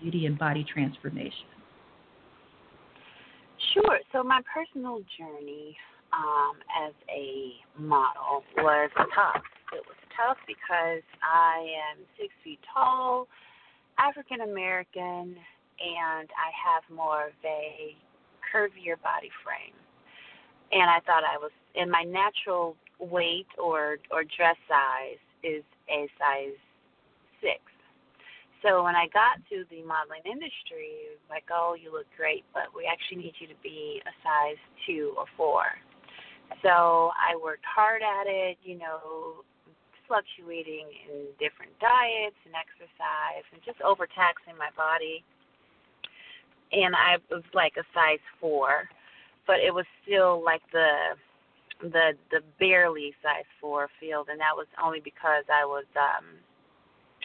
beauty 0.00 0.26
and 0.26 0.38
body 0.38 0.64
transformation? 0.64 1.46
Sure. 3.74 3.98
So 4.12 4.22
my 4.22 4.40
personal 4.52 5.00
journey 5.18 5.76
um, 6.12 6.56
as 6.86 6.94
a 7.10 7.52
model 7.78 8.42
was 8.58 8.90
tough. 9.14 9.42
It 9.72 9.84
was 9.86 9.96
tough 10.16 10.38
because 10.46 11.02
I 11.22 11.66
am 11.92 11.98
six 12.18 12.32
feet 12.42 12.60
tall, 12.72 13.28
African 13.98 14.40
American, 14.42 15.36
and 15.80 16.28
I 16.34 16.50
have 16.54 16.82
more 16.94 17.28
of 17.28 17.38
a 17.44 17.94
curvier 18.42 19.00
body 19.00 19.30
frame 19.44 19.76
and 20.72 20.90
I 20.90 21.00
thought 21.06 21.24
I 21.24 21.38
was 21.38 21.52
in 21.74 21.90
my 21.90 22.02
natural 22.02 22.76
weight 22.98 23.48
or 23.56 23.98
or 24.10 24.24
dress 24.24 24.56
size 24.68 25.20
is 25.42 25.62
a 25.88 26.08
size 26.18 26.58
six. 27.40 27.60
So 28.62 28.82
when 28.82 28.96
I 28.96 29.06
got 29.14 29.38
to 29.54 29.62
the 29.70 29.86
modeling 29.86 30.26
industry, 30.26 31.14
like, 31.30 31.46
oh, 31.54 31.78
you 31.78 31.94
look 31.94 32.10
great, 32.18 32.42
but 32.50 32.74
we 32.74 32.90
actually 32.90 33.22
need 33.22 33.38
you 33.38 33.46
to 33.46 33.58
be 33.62 34.02
a 34.02 34.10
size 34.26 34.58
two 34.82 35.14
or 35.14 35.26
four. 35.36 35.62
So 36.62 37.14
I 37.14 37.38
worked 37.38 37.62
hard 37.62 38.02
at 38.02 38.26
it, 38.26 38.58
you 38.64 38.74
know, 38.76 39.46
fluctuating 40.10 40.90
in 41.06 41.30
different 41.38 41.70
diets 41.78 42.40
and 42.42 42.56
exercise 42.58 43.46
and 43.54 43.62
just 43.62 43.78
overtaxing 43.78 44.58
my 44.58 44.74
body. 44.74 45.22
And 46.72 46.94
I 46.94 47.16
was 47.30 47.44
like 47.54 47.74
a 47.78 47.84
size 47.94 48.22
four 48.40 48.88
but 49.48 49.56
it 49.64 49.72
was 49.72 49.86
still 50.04 50.44
like 50.44 50.62
the 50.70 51.16
the 51.80 52.12
the 52.30 52.40
barely 52.60 53.14
size 53.24 53.48
four 53.60 53.88
field, 53.98 54.28
and 54.30 54.38
that 54.38 54.54
was 54.54 54.68
only 54.76 55.00
because 55.00 55.42
I 55.48 55.64
was 55.64 55.86
um 55.96 56.36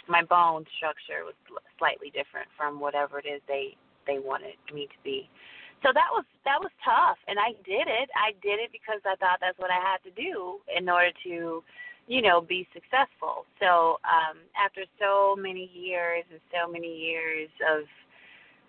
my 0.07 0.23
bone 0.23 0.65
structure 0.77 1.27
was 1.27 1.35
slightly 1.77 2.09
different 2.09 2.47
from 2.57 2.79
whatever 2.79 3.19
it 3.19 3.27
is 3.27 3.41
they 3.47 3.75
they 4.07 4.17
wanted 4.17 4.55
me 4.73 4.87
to 4.87 4.99
be. 5.03 5.29
So 5.83 5.91
that 5.93 6.07
was 6.15 6.23
that 6.45 6.59
was 6.63 6.71
tough, 6.83 7.19
and 7.27 7.37
I 7.37 7.51
did 7.67 7.91
it. 7.91 8.09
I 8.15 8.31
did 8.41 8.63
it 8.63 8.71
because 8.71 9.03
I 9.05 9.19
thought 9.19 9.43
that's 9.43 9.59
what 9.59 9.69
I 9.71 9.83
had 9.83 9.99
to 10.07 10.11
do 10.15 10.63
in 10.71 10.87
order 10.87 11.11
to, 11.27 11.61
you 12.07 12.21
know, 12.21 12.39
be 12.39 12.67
successful. 12.71 13.43
So 13.59 13.99
um, 14.07 14.39
after 14.55 14.87
so 14.95 15.35
many 15.35 15.69
years 15.75 16.23
and 16.31 16.39
so 16.55 16.71
many 16.71 16.87
years 16.87 17.49
of, 17.67 17.83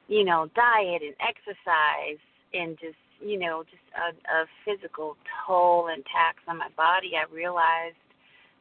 you 0.08 0.24
know, 0.24 0.48
diet 0.54 1.02
and 1.02 1.14
exercise 1.20 2.20
and 2.52 2.78
just 2.78 2.96
you 3.20 3.38
know, 3.38 3.64
just 3.64 3.82
a, 3.96 4.42
a 4.42 4.46
physical 4.64 5.16
toll 5.46 5.88
and 5.88 6.04
tax 6.04 6.38
on 6.46 6.58
my 6.58 6.68
body, 6.76 7.12
I 7.16 7.32
realized 7.32 7.96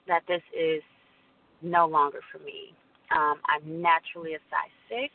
that 0.08 0.22
this 0.28 0.42
is 0.58 0.82
no 1.62 1.88
longer 1.88 2.20
for 2.32 2.40
me. 2.40 2.74
Um, 3.16 3.36
I'm 3.48 3.82
naturally 3.82 4.34
a 4.34 4.42
size 4.50 4.74
six. 4.90 5.14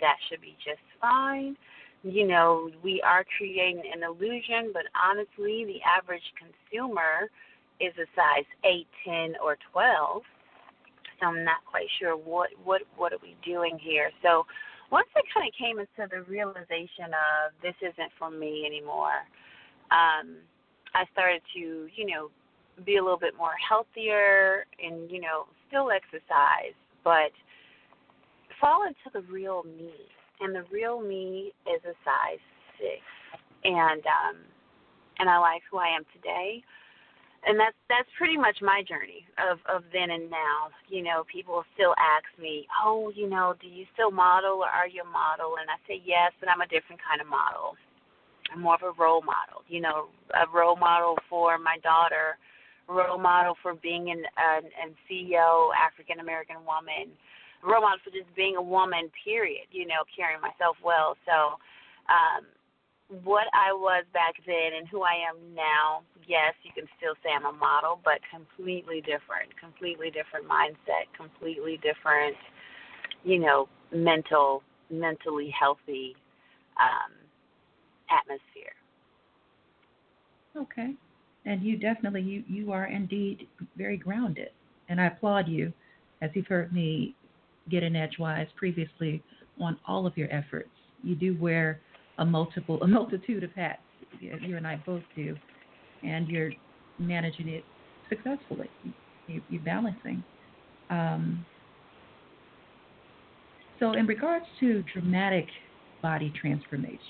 That 0.00 0.16
should 0.28 0.40
be 0.40 0.56
just 0.64 0.82
fine. 1.00 1.56
You 2.02 2.26
know, 2.26 2.70
we 2.82 3.02
are 3.02 3.24
creating 3.36 3.82
an 3.92 4.02
illusion, 4.02 4.70
but 4.72 4.82
honestly, 4.94 5.64
the 5.64 5.80
average 5.82 6.22
consumer 6.38 7.30
is 7.80 7.92
a 7.98 8.06
size 8.14 8.46
eight, 8.64 8.86
ten, 9.04 9.34
or 9.42 9.56
twelve. 9.72 10.22
So 11.20 11.26
I'm 11.26 11.44
not 11.44 11.64
quite 11.68 11.88
sure 11.98 12.16
what 12.16 12.50
what 12.64 12.82
what 12.96 13.12
are 13.12 13.18
we 13.22 13.36
doing 13.44 13.78
here. 13.80 14.10
So 14.22 14.44
once 14.90 15.08
I 15.16 15.20
kind 15.32 15.46
of 15.46 15.54
came 15.58 15.78
into 15.78 16.08
the 16.10 16.22
realization 16.22 17.12
of 17.12 17.52
this 17.62 17.74
isn't 17.82 18.12
for 18.18 18.30
me 18.30 18.64
anymore, 18.66 19.26
um, 19.90 20.36
I 20.94 21.04
started 21.12 21.42
to, 21.54 21.88
you 21.94 22.06
know, 22.06 22.30
be 22.84 22.96
a 22.96 23.02
little 23.02 23.18
bit 23.18 23.36
more 23.36 23.54
healthier 23.56 24.64
and, 24.82 25.10
you 25.10 25.20
know, 25.20 25.44
still 25.68 25.90
exercise, 25.90 26.76
but 27.04 27.32
fall 28.60 28.84
into 28.86 29.10
the 29.12 29.20
real 29.32 29.64
me. 29.64 29.92
And 30.40 30.54
the 30.54 30.64
real 30.72 31.00
me 31.00 31.52
is 31.66 31.82
a 31.84 31.94
size 32.04 32.42
six. 32.78 33.02
And 33.64 34.02
um 34.06 34.36
and 35.18 35.28
I 35.28 35.38
like 35.38 35.62
who 35.70 35.78
I 35.78 35.88
am 35.88 36.04
today 36.14 36.62
and 37.48 37.58
that's 37.58 37.76
that's 37.88 38.08
pretty 38.18 38.36
much 38.36 38.60
my 38.62 38.84
journey 38.84 39.24
of 39.40 39.58
of 39.72 39.84
then 39.92 40.12
and 40.12 40.30
now. 40.30 40.68
You 40.88 41.02
know, 41.02 41.24
people 41.32 41.64
still 41.74 41.94
ask 41.98 42.28
me, 42.40 42.68
"Oh, 42.84 43.12
you 43.16 43.28
know, 43.28 43.54
do 43.60 43.68
you 43.68 43.86
still 43.94 44.12
model 44.12 44.60
or 44.60 44.68
are 44.70 44.88
you 44.88 45.02
a 45.02 45.10
model?" 45.10 45.56
And 45.60 45.70
I 45.72 45.80
say 45.88 46.02
yes, 46.04 46.32
but 46.40 46.48
I'm 46.50 46.60
a 46.60 46.68
different 46.68 47.00
kind 47.02 47.20
of 47.20 47.28
model. 47.28 47.76
I'm 48.52 48.60
more 48.62 48.76
of 48.76 48.84
a 48.84 48.92
role 49.00 49.22
model. 49.22 49.64
You 49.68 49.80
know, 49.80 50.08
a 50.36 50.44
role 50.52 50.76
model 50.76 51.16
for 51.30 51.58
my 51.58 51.78
daughter, 51.82 52.36
role 52.88 53.18
model 53.18 53.56
for 53.62 53.74
being 53.74 54.10
an 54.12 54.22
an, 54.36 54.64
an 54.82 54.90
CEO 55.08 55.72
African 55.74 56.20
American 56.20 56.62
woman, 56.68 57.16
role 57.64 57.82
model 57.82 58.00
for 58.04 58.12
just 58.12 58.30
being 58.36 58.56
a 58.56 58.62
woman. 58.62 59.10
Period. 59.24 59.66
You 59.72 59.86
know, 59.88 60.04
carrying 60.16 60.40
myself 60.42 60.76
well. 60.84 61.16
So. 61.26 61.56
um 62.12 62.44
what 63.08 63.46
I 63.54 63.72
was 63.72 64.04
back 64.12 64.34
then 64.46 64.76
and 64.76 64.86
who 64.88 65.02
I 65.02 65.16
am 65.28 65.54
now, 65.54 66.02
yes, 66.26 66.54
you 66.62 66.70
can 66.74 66.84
still 66.98 67.14
say 67.22 67.30
I'm 67.34 67.46
a 67.46 67.56
model, 67.56 68.00
but 68.04 68.20
completely 68.30 69.00
different, 69.00 69.48
completely 69.58 70.10
different 70.10 70.46
mindset, 70.46 71.08
completely 71.16 71.78
different, 71.82 72.36
you 73.24 73.38
know, 73.38 73.68
mental, 73.92 74.62
mentally 74.90 75.52
healthy 75.58 76.16
um, 76.78 77.12
atmosphere. 78.10 78.72
Okay, 80.56 80.94
and 81.46 81.62
you 81.62 81.76
definitely 81.76 82.22
you 82.22 82.42
you 82.48 82.72
are 82.72 82.86
indeed 82.86 83.46
very 83.76 83.96
grounded, 83.96 84.50
and 84.88 85.00
I 85.00 85.06
applaud 85.06 85.48
you, 85.48 85.72
as 86.20 86.30
you've 86.34 86.46
heard 86.46 86.72
me 86.72 87.14
get 87.70 87.82
in 87.82 87.96
edgewise 87.96 88.48
previously 88.56 89.22
on 89.60 89.78
all 89.86 90.06
of 90.06 90.16
your 90.16 90.30
efforts. 90.32 90.70
You 91.02 91.14
do 91.14 91.36
wear 91.38 91.80
a 92.18 92.24
multiple 92.24 92.82
a 92.82 92.86
multitude 92.86 93.44
of 93.44 93.50
hats. 93.54 93.80
You 94.20 94.56
and 94.56 94.66
I 94.66 94.76
both 94.84 95.02
do, 95.14 95.36
and 96.02 96.28
you're 96.28 96.50
managing 96.98 97.48
it 97.48 97.64
successfully. 98.08 98.68
You, 99.26 99.40
you're 99.48 99.62
balancing. 99.62 100.22
Um, 100.90 101.44
so, 103.78 103.92
in 103.92 104.06
regards 104.06 104.46
to 104.60 104.82
dramatic 104.92 105.46
body 106.02 106.32
transformations, 106.40 107.00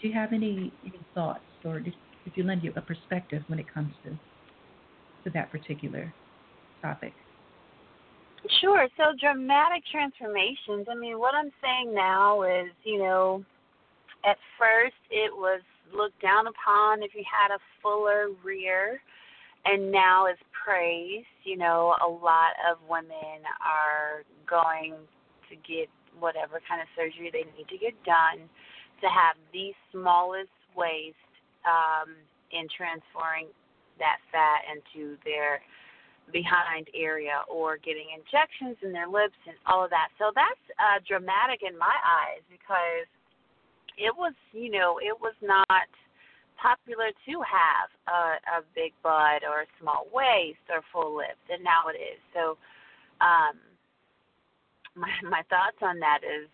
do 0.00 0.08
you 0.08 0.14
have 0.14 0.32
any, 0.32 0.72
any 0.84 1.00
thoughts, 1.14 1.40
or 1.64 1.80
did, 1.80 1.94
you 2.34 2.44
lend 2.44 2.62
you 2.62 2.72
a 2.76 2.80
perspective 2.80 3.42
when 3.46 3.58
it 3.58 3.72
comes 3.72 3.92
to 4.04 4.10
to 5.24 5.30
that 5.30 5.50
particular 5.50 6.12
topic? 6.82 7.12
Sure. 8.60 8.86
So 8.96 9.04
dramatic 9.20 9.82
transformations. 9.90 10.86
I 10.90 10.94
mean, 10.94 11.18
what 11.18 11.34
I'm 11.34 11.50
saying 11.62 11.94
now 11.94 12.42
is, 12.42 12.70
you 12.84 12.98
know, 12.98 13.44
at 14.24 14.36
first 14.58 14.96
it 15.10 15.34
was 15.34 15.60
looked 15.94 16.20
down 16.20 16.46
upon 16.46 17.02
if 17.02 17.14
you 17.14 17.22
had 17.24 17.54
a 17.54 17.60
fuller 17.82 18.28
rear, 18.44 19.00
and 19.64 19.90
now 19.90 20.26
it's 20.26 20.40
praised. 20.52 21.26
You 21.44 21.56
know, 21.56 21.94
a 22.04 22.08
lot 22.08 22.54
of 22.70 22.78
women 22.88 23.46
are 23.60 24.22
going 24.48 24.94
to 25.50 25.56
get 25.56 25.88
whatever 26.18 26.60
kind 26.68 26.80
of 26.80 26.88
surgery 26.96 27.30
they 27.30 27.44
need 27.56 27.68
to 27.68 27.78
get 27.78 27.94
done 28.04 28.48
to 29.00 29.06
have 29.06 29.36
the 29.52 29.72
smallest 29.92 30.52
waist 30.74 31.16
um, 31.68 32.16
in 32.52 32.66
transferring 32.72 33.48
that 33.98 34.18
fat 34.32 34.64
into 34.68 35.16
their 35.24 35.60
behind 36.32 36.88
area 36.94 37.44
or 37.46 37.78
getting 37.78 38.10
injections 38.10 38.76
in 38.82 38.92
their 38.92 39.06
lips 39.06 39.38
and 39.46 39.54
all 39.66 39.84
of 39.84 39.90
that. 39.90 40.10
So 40.18 40.32
that's 40.34 40.64
uh, 40.78 40.98
dramatic 41.06 41.62
in 41.62 41.78
my 41.78 41.94
eyes 42.02 42.42
because 42.50 43.06
it 43.96 44.14
was, 44.16 44.34
you 44.52 44.70
know, 44.70 44.98
it 44.98 45.16
was 45.20 45.34
not 45.42 45.88
popular 46.60 47.10
to 47.26 47.34
have 47.44 47.88
a, 48.08 48.60
a 48.60 48.64
big 48.74 48.92
butt 49.02 49.44
or 49.44 49.62
a 49.62 49.72
small 49.80 50.06
waist 50.12 50.62
or 50.70 50.80
full 50.92 51.16
lips, 51.16 51.42
and 51.50 51.62
now 51.62 51.88
it 51.88 51.98
is. 51.98 52.20
So, 52.34 52.56
um, 53.20 53.56
my 54.96 55.12
my 55.22 55.42
thoughts 55.50 55.76
on 55.82 56.00
that 56.00 56.20
is 56.24 56.48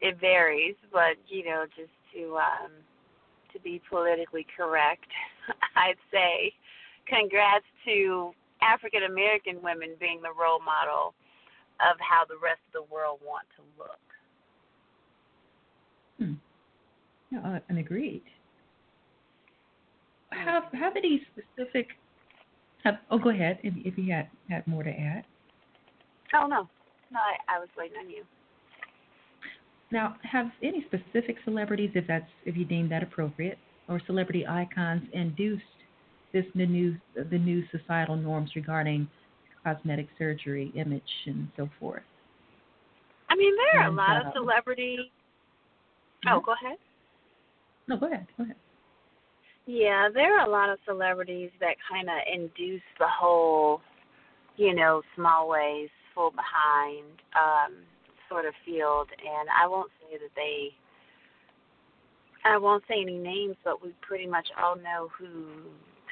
it 0.00 0.20
varies, 0.20 0.76
but 0.92 1.16
you 1.26 1.44
know, 1.44 1.64
just 1.76 1.92
to 2.14 2.36
um, 2.36 2.72
to 3.52 3.60
be 3.60 3.80
politically 3.88 4.46
correct, 4.56 5.08
I'd 5.76 6.00
say 6.12 6.52
congrats 7.08 7.64
to 7.86 8.32
African 8.62 9.04
American 9.04 9.62
women 9.62 9.90
being 9.98 10.20
the 10.22 10.32
role 10.38 10.60
model 10.60 11.14
of 11.80 11.96
how 12.00 12.24
the 12.28 12.36
rest 12.42 12.60
of 12.68 12.84
the 12.84 12.92
world 12.92 13.20
want 13.24 13.46
to 13.56 13.62
look. 13.78 13.98
Hmm. 16.18 16.34
No, 17.30 17.40
uh, 17.40 17.58
and 17.68 17.78
agreed. 17.78 18.22
Have 20.30 20.64
have 20.72 20.96
any 20.96 21.22
specific? 21.32 21.88
Have, 22.84 22.98
oh, 23.10 23.18
go 23.18 23.30
ahead 23.30 23.58
if, 23.62 23.74
if 23.84 23.98
you 23.98 24.12
had 24.12 24.28
had 24.48 24.66
more 24.66 24.82
to 24.82 24.90
add. 24.90 25.24
Oh 26.34 26.46
no, 26.46 26.68
no, 27.10 27.18
I, 27.18 27.56
I 27.56 27.58
was 27.58 27.68
waiting 27.76 27.96
on 27.98 28.10
you. 28.10 28.24
Now, 29.90 30.16
have 30.22 30.50
any 30.62 30.84
specific 30.86 31.36
celebrities, 31.44 31.90
if 31.94 32.06
that's 32.06 32.30
if 32.44 32.56
you 32.56 32.64
deem 32.64 32.88
that 32.90 33.02
appropriate, 33.02 33.58
or 33.88 34.00
celebrity 34.06 34.46
icons 34.46 35.02
induced 35.12 35.62
this 36.32 36.44
the 36.54 36.66
new 36.66 36.96
the 37.30 37.38
new 37.38 37.64
societal 37.70 38.16
norms 38.16 38.50
regarding 38.54 39.08
cosmetic 39.64 40.08
surgery, 40.18 40.72
image, 40.74 41.02
and 41.26 41.48
so 41.56 41.68
forth? 41.80 42.02
I 43.30 43.36
mean, 43.36 43.54
there 43.56 43.82
are 43.82 43.88
and, 43.88 43.94
a 43.94 43.96
lot 43.96 44.16
uh, 44.16 44.28
of 44.28 44.32
celebrities. 44.34 45.00
Oh, 46.26 46.40
Mhm. 46.40 46.44
go 46.44 46.52
ahead. 46.52 46.78
No, 47.88 47.96
go 47.96 48.06
ahead. 48.06 48.26
Go 48.36 48.44
ahead. 48.44 48.56
Yeah, 49.66 50.08
there 50.12 50.38
are 50.38 50.46
a 50.46 50.50
lot 50.50 50.70
of 50.70 50.78
celebrities 50.86 51.50
that 51.60 51.76
kind 51.90 52.08
of 52.08 52.16
induce 52.32 52.82
the 52.98 53.06
whole, 53.08 53.80
you 54.56 54.74
know, 54.74 55.02
small 55.16 55.48
ways, 55.48 55.88
full 56.14 56.30
behind 56.30 57.04
um, 57.34 57.76
sort 58.28 58.44
of 58.44 58.54
field, 58.64 59.08
and 59.18 59.48
I 59.50 59.66
won't 59.66 59.90
say 60.00 60.18
that 60.18 60.30
they. 60.36 60.70
I 62.44 62.56
won't 62.56 62.84
say 62.88 63.00
any 63.02 63.18
names, 63.18 63.56
but 63.64 63.82
we 63.82 63.92
pretty 64.00 64.26
much 64.26 64.46
all 64.62 64.76
know 64.76 65.08
who 65.18 65.26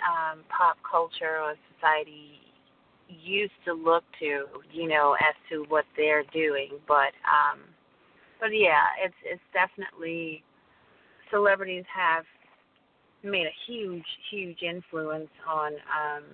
um, 0.05 0.41
pop 0.49 0.77
culture 0.89 1.39
or 1.41 1.55
society 1.75 2.41
used 3.09 3.53
to 3.65 3.73
look 3.73 4.03
to, 4.19 4.47
you 4.73 4.89
know, 4.89 5.17
as 5.21 5.35
to 5.51 5.65
what 5.69 5.85
they're 5.97 6.25
doing. 6.33 6.73
But 6.89 7.15
um, 7.25 7.61
but 8.41 8.49
yeah, 8.49 8.83
it's 9.03 9.15
it's 9.25 9.41
definitely 9.53 10.43
celebrities 11.31 11.85
have 11.95 12.25
made 13.23 13.47
a 13.47 13.57
huge, 13.67 14.05
huge 14.31 14.63
influence 14.63 15.31
on 15.49 15.73
um, 15.73 16.25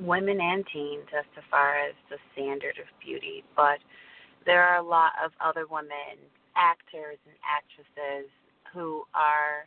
women 0.00 0.38
and 0.40 0.64
teens 0.72 1.06
as 1.16 1.24
far 1.50 1.76
as 1.78 1.94
the 2.10 2.16
standard 2.32 2.78
of 2.78 2.86
beauty. 3.04 3.44
But 3.56 3.78
there 4.46 4.62
are 4.62 4.78
a 4.78 4.82
lot 4.82 5.12
of 5.24 5.32
other 5.44 5.66
women, 5.70 6.18
actors 6.56 7.18
and 7.26 7.36
actresses, 7.44 8.30
who 8.72 9.04
are 9.14 9.66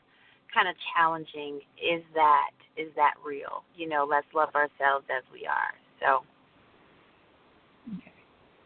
kind 0.53 0.67
of 0.67 0.75
challenging. 0.95 1.61
Is 1.77 2.03
that 2.13 2.51
is 2.77 2.89
that 2.95 3.13
real? 3.25 3.63
You 3.75 3.89
know, 3.89 4.05
let's 4.09 4.27
love 4.35 4.49
ourselves 4.53 5.05
as 5.09 5.23
we 5.33 5.45
are. 5.47 5.73
So 5.99 6.23
Okay. 7.97 8.11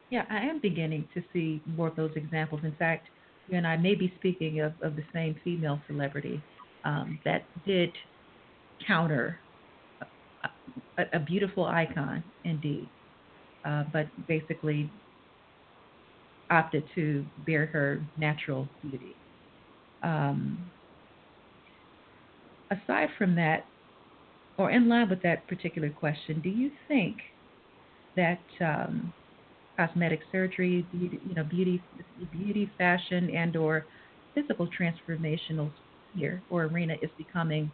Yeah, 0.10 0.26
I 0.30 0.40
am 0.40 0.60
beginning 0.60 1.08
to 1.14 1.24
see 1.32 1.62
more 1.66 1.88
of 1.88 1.96
those 1.96 2.12
examples. 2.16 2.62
In 2.64 2.76
fact, 2.76 3.08
you 3.52 3.58
and 3.58 3.68
I 3.68 3.78
may 3.78 3.96
be 3.96 4.12
speaking 4.18 4.62
of, 4.62 4.74
of 4.82 4.96
the 4.96 5.04
same 5.14 5.36
female 5.44 5.80
celebrity 5.88 6.42
um, 6.86 7.20
that 7.26 7.44
did 7.66 7.92
counter 8.88 9.38
a, 10.98 11.04
a, 11.14 11.20
beautiful 11.20 11.66
icon, 11.66 12.24
indeed, 12.44 12.88
uh, 13.66 13.84
but 13.92 14.08
basically 14.28 14.90
opted 16.50 16.84
to 16.96 17.26
bear 17.46 17.66
her 17.68 18.04
natural 18.18 18.68
beauty. 18.82 19.16
Um, 20.02 20.58
aside 22.72 23.10
from 23.18 23.36
that, 23.36 23.66
or 24.58 24.72
in 24.72 24.90
line 24.90 25.10
with 25.10 25.22
that 25.24 25.48
particular 25.48 25.90
question, 25.90 26.42
do 26.42 26.50
you 26.50 26.72
think 26.88 27.18
that 28.16 28.42
um, 28.60 29.14
cosmetic 29.78 30.22
surgery, 30.32 30.86
beauty, 30.92 31.20
you 31.28 31.36
know, 31.36 31.44
beauty, 31.44 31.82
beauty, 32.32 32.70
fashion, 32.78 33.30
and/or 33.36 33.86
physical 34.36 34.68
transformational 34.68 35.70
sphere 36.14 36.42
or 36.50 36.64
arena 36.64 36.96
is 37.02 37.10
becoming 37.18 37.72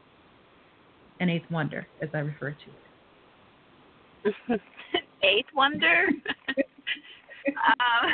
an 1.19 1.29
eighth 1.29 1.49
wonder, 1.51 1.86
as 2.01 2.10
I 2.13 2.19
refer 2.19 2.51
to 2.51 4.27
it. 4.27 4.62
eighth 5.23 5.49
wonder. 5.55 6.07
um, 7.47 8.10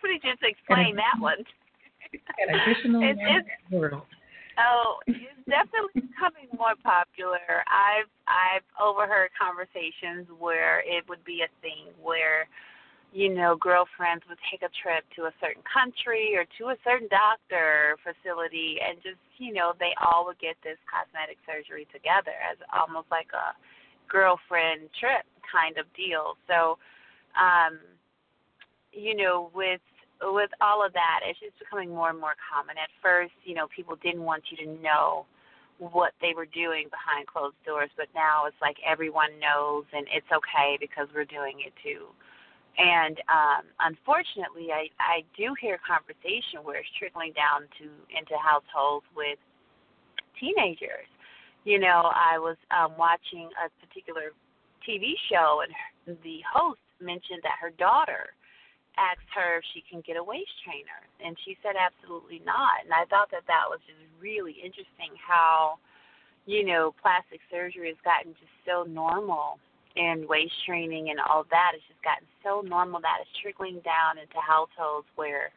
please 0.00 0.20
just 0.22 0.42
explain 0.42 0.96
that 0.96 1.20
one. 1.20 1.38
An 2.38 2.60
additional 2.60 3.02
It's- 3.10 3.18
it's- 3.20 3.72
world. 3.72 4.02
Oh, 4.60 4.98
it's 5.06 5.38
definitely 5.46 6.10
becoming 6.10 6.50
more 6.58 6.74
popular. 6.82 7.62
I've 7.70 8.10
I've 8.26 8.66
overheard 8.82 9.30
conversations 9.38 10.26
where 10.40 10.80
it 10.80 11.08
would 11.08 11.22
be 11.24 11.46
a 11.46 11.50
thing 11.62 11.94
where, 12.02 12.48
you 13.12 13.32
know, 13.32 13.56
girlfriends 13.56 14.24
would 14.28 14.38
take 14.50 14.60
a 14.60 14.72
trip 14.82 15.04
to 15.16 15.24
a 15.24 15.32
certain 15.40 15.62
country 15.64 16.36
or 16.36 16.44
to 16.60 16.72
a 16.72 16.76
certain 16.84 17.08
doctor 17.08 17.96
facility 18.04 18.76
and 18.84 19.00
just, 19.00 19.20
you 19.38 19.52
know, 19.52 19.72
they 19.80 19.96
all 20.04 20.26
would 20.26 20.38
get 20.38 20.56
this 20.62 20.76
cosmetic 20.84 21.40
surgery 21.48 21.88
together 21.88 22.36
as 22.44 22.60
almost 22.68 23.08
like 23.10 23.32
a 23.32 23.56
girlfriend 24.08 24.92
trip 25.00 25.24
kind 25.48 25.78
of 25.80 25.88
deal. 25.96 26.36
So, 26.44 26.76
um, 27.32 27.80
you 28.92 29.16
know, 29.16 29.50
with 29.54 29.80
with 30.20 30.50
all 30.60 30.84
of 30.84 30.92
that, 30.94 31.20
it's 31.22 31.38
just 31.38 31.56
becoming 31.58 31.94
more 31.94 32.10
and 32.10 32.18
more 32.18 32.34
common. 32.42 32.76
At 32.76 32.90
first, 33.00 33.32
you 33.44 33.54
know, 33.54 33.68
people 33.70 33.94
didn't 34.02 34.24
want 34.24 34.42
you 34.50 34.58
to 34.66 34.82
know 34.82 35.26
what 35.78 36.12
they 36.20 36.34
were 36.34 36.46
doing 36.46 36.90
behind 36.90 37.26
closed 37.30 37.54
doors, 37.64 37.90
but 37.96 38.08
now 38.14 38.46
it's 38.46 38.58
like 38.60 38.76
everyone 38.84 39.38
knows 39.38 39.84
and 39.94 40.06
it's 40.10 40.26
okay 40.34 40.76
because 40.80 41.06
we're 41.14 41.24
doing 41.24 41.62
it 41.64 41.72
too. 41.82 42.10
And 42.78 43.18
um, 43.26 43.62
unfortunately, 43.82 44.70
I 44.70 44.86
I 45.02 45.26
do 45.36 45.54
hear 45.60 45.82
conversation 45.82 46.62
where 46.62 46.78
it's 46.78 46.88
trickling 46.94 47.34
down 47.34 47.66
to 47.82 47.90
into 48.14 48.38
households 48.38 49.04
with 49.18 49.38
teenagers. 50.38 51.10
You 51.66 51.82
know, 51.82 52.06
I 52.14 52.38
was 52.38 52.56
um, 52.70 52.94
watching 52.96 53.50
a 53.58 53.66
particular 53.82 54.30
TV 54.86 55.18
show, 55.26 55.66
and 55.66 56.16
the 56.22 56.38
host 56.46 56.78
mentioned 57.02 57.42
that 57.42 57.58
her 57.60 57.74
daughter 57.74 58.30
asked 58.98 59.30
her 59.34 59.58
if 59.58 59.64
she 59.74 59.82
can 59.82 60.02
get 60.06 60.16
a 60.16 60.22
waist 60.22 60.54
trainer, 60.62 61.02
and 61.18 61.38
she 61.44 61.58
said 61.62 61.74
absolutely 61.74 62.42
not. 62.46 62.86
And 62.86 62.94
I 62.94 63.06
thought 63.10 63.30
that 63.34 63.46
that 63.46 63.66
was 63.66 63.82
just 63.86 64.02
really 64.22 64.58
interesting 64.58 65.14
how, 65.18 65.78
you 66.46 66.66
know, 66.66 66.94
plastic 67.02 67.42
surgery 67.50 67.90
has 67.90 68.00
gotten 68.06 68.34
just 68.38 68.54
so 68.66 68.86
normal, 68.86 69.58
and 69.98 70.28
waist 70.28 70.54
training 70.64 71.10
and 71.10 71.18
all 71.20 71.44
that 71.50 71.72
has 71.72 71.82
just 71.88 72.02
gotten 72.02 72.26
so 72.42 72.62
normal 72.62 73.00
that 73.00 73.18
it's 73.20 73.30
trickling 73.42 73.80
down 73.84 74.16
into 74.16 74.38
households 74.38 75.06
where 75.16 75.50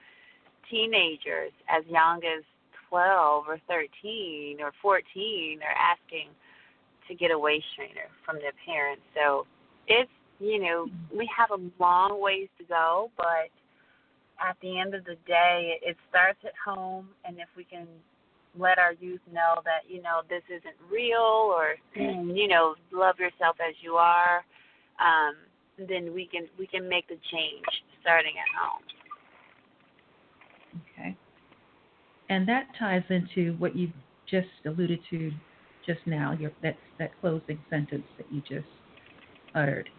teenagers 0.70 1.52
as 1.70 1.86
young 1.88 2.22
as 2.26 2.44
12 2.90 3.46
or 3.48 3.60
13 3.68 4.58
or 4.60 4.74
14 4.82 5.60
are 5.62 5.78
asking 5.78 6.30
to 7.08 7.16
get 7.16 7.32
a 7.32 7.38
waist 7.38 7.66
trainer 7.76 8.10
from 8.26 8.38
their 8.38 8.54
parents. 8.66 9.04
So 9.16 9.46
it's, 9.88 10.12
you 10.40 10.60
know, 10.60 10.88
we 11.16 11.30
have 11.36 11.52
a 11.52 11.62
long 11.82 12.20
ways 12.22 12.50
to 12.58 12.64
go, 12.66 13.12
but 13.16 13.54
at 14.42 14.58
the 14.62 14.80
end 14.80 14.96
of 14.96 15.06
the 15.06 15.16
day, 15.28 15.80
it 15.82 15.96
starts 16.10 16.40
at 16.44 16.54
home. 16.64 17.10
And 17.26 17.38
if 17.38 17.48
we 17.56 17.64
can 17.64 17.88
let 18.58 18.78
our 18.78 18.94
youth 18.94 19.22
know 19.32 19.62
that, 19.64 19.82
you 19.88 20.02
know, 20.02 20.22
this 20.30 20.44
isn't 20.50 20.76
real 20.92 21.54
or, 21.56 21.76
you 21.96 22.48
know, 22.48 22.76
love 22.92 23.20
yourself 23.20 23.58
as 23.66 23.76
you 23.82 23.94
are, 23.94 24.44
um, 25.00 25.36
then 25.88 26.14
we 26.14 26.28
can 26.28 26.48
we 26.60 26.68
can 26.68 26.88
make 26.88 27.08
the 27.08 27.18
change 27.32 27.66
starting 28.02 28.34
at 28.38 28.50
home. 28.60 28.84
Okay. 30.94 31.16
And 32.30 32.48
that 32.48 32.68
ties 32.78 33.04
into 33.10 33.54
what 33.58 33.76
you 33.76 33.92
just 34.30 34.48
alluded 34.66 35.00
to 35.10 35.32
just 35.86 36.00
now, 36.06 36.34
your 36.40 36.52
that 36.62 36.78
that 37.00 37.12
closing 37.20 37.60
sentence 37.70 38.06
that 38.18 38.32
you 38.32 38.42
just 38.42 38.68
uttered. 39.56 39.90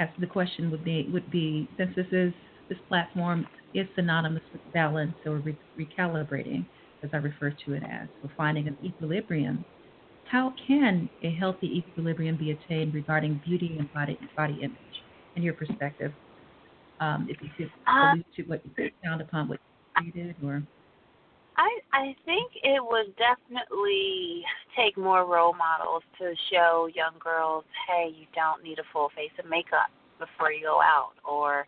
As 0.00 0.08
the 0.18 0.26
question 0.26 0.70
would 0.70 0.84
be 0.84 1.08
would 1.12 1.30
be 1.30 1.68
since 1.76 1.94
this 1.94 2.06
is 2.10 2.32
this 2.68 2.78
platform 2.88 3.46
is 3.74 3.86
synonymous 3.94 4.42
with 4.52 4.62
balance 4.72 5.14
or 5.26 5.36
re- 5.38 5.58
recalibrating, 5.78 6.64
as 7.02 7.10
I 7.12 7.16
refer 7.18 7.50
to 7.66 7.72
it 7.74 7.82
as, 7.82 8.08
or 8.22 8.30
finding 8.36 8.68
an 8.68 8.76
equilibrium. 8.84 9.64
How 10.30 10.54
can 10.66 11.08
a 11.22 11.30
healthy 11.30 11.78
equilibrium 11.78 12.36
be 12.36 12.52
attained 12.52 12.94
regarding 12.94 13.40
beauty 13.44 13.76
and 13.78 13.92
body 13.92 14.18
body 14.36 14.58
image, 14.62 14.76
in 15.36 15.42
your 15.42 15.54
perspective? 15.54 16.12
Um, 17.00 17.26
if 17.30 17.38
you 17.42 17.48
could 17.56 17.70
uh, 17.88 18.12
allude 18.12 18.24
to 18.36 18.42
what 18.42 18.62
you 18.76 18.90
found 19.02 19.20
upon 19.22 19.48
what 19.48 19.58
you 20.04 20.12
did, 20.12 20.36
or 20.44 20.62
I 21.56 21.78
I 21.92 22.16
think 22.24 22.52
it 22.62 22.82
would 22.82 23.14
definitely 23.16 24.44
take 24.76 24.96
more 24.96 25.26
role 25.26 25.54
models 25.54 26.02
to 26.18 26.34
show 26.52 26.88
young 26.94 27.14
girls, 27.18 27.64
hey, 27.88 28.10
you 28.16 28.26
don't 28.34 28.62
need 28.62 28.78
a 28.78 28.84
full 28.92 29.10
face 29.16 29.32
of 29.42 29.48
makeup 29.48 29.90
before 30.18 30.52
you 30.52 30.62
go 30.62 30.80
out, 30.80 31.12
or 31.28 31.66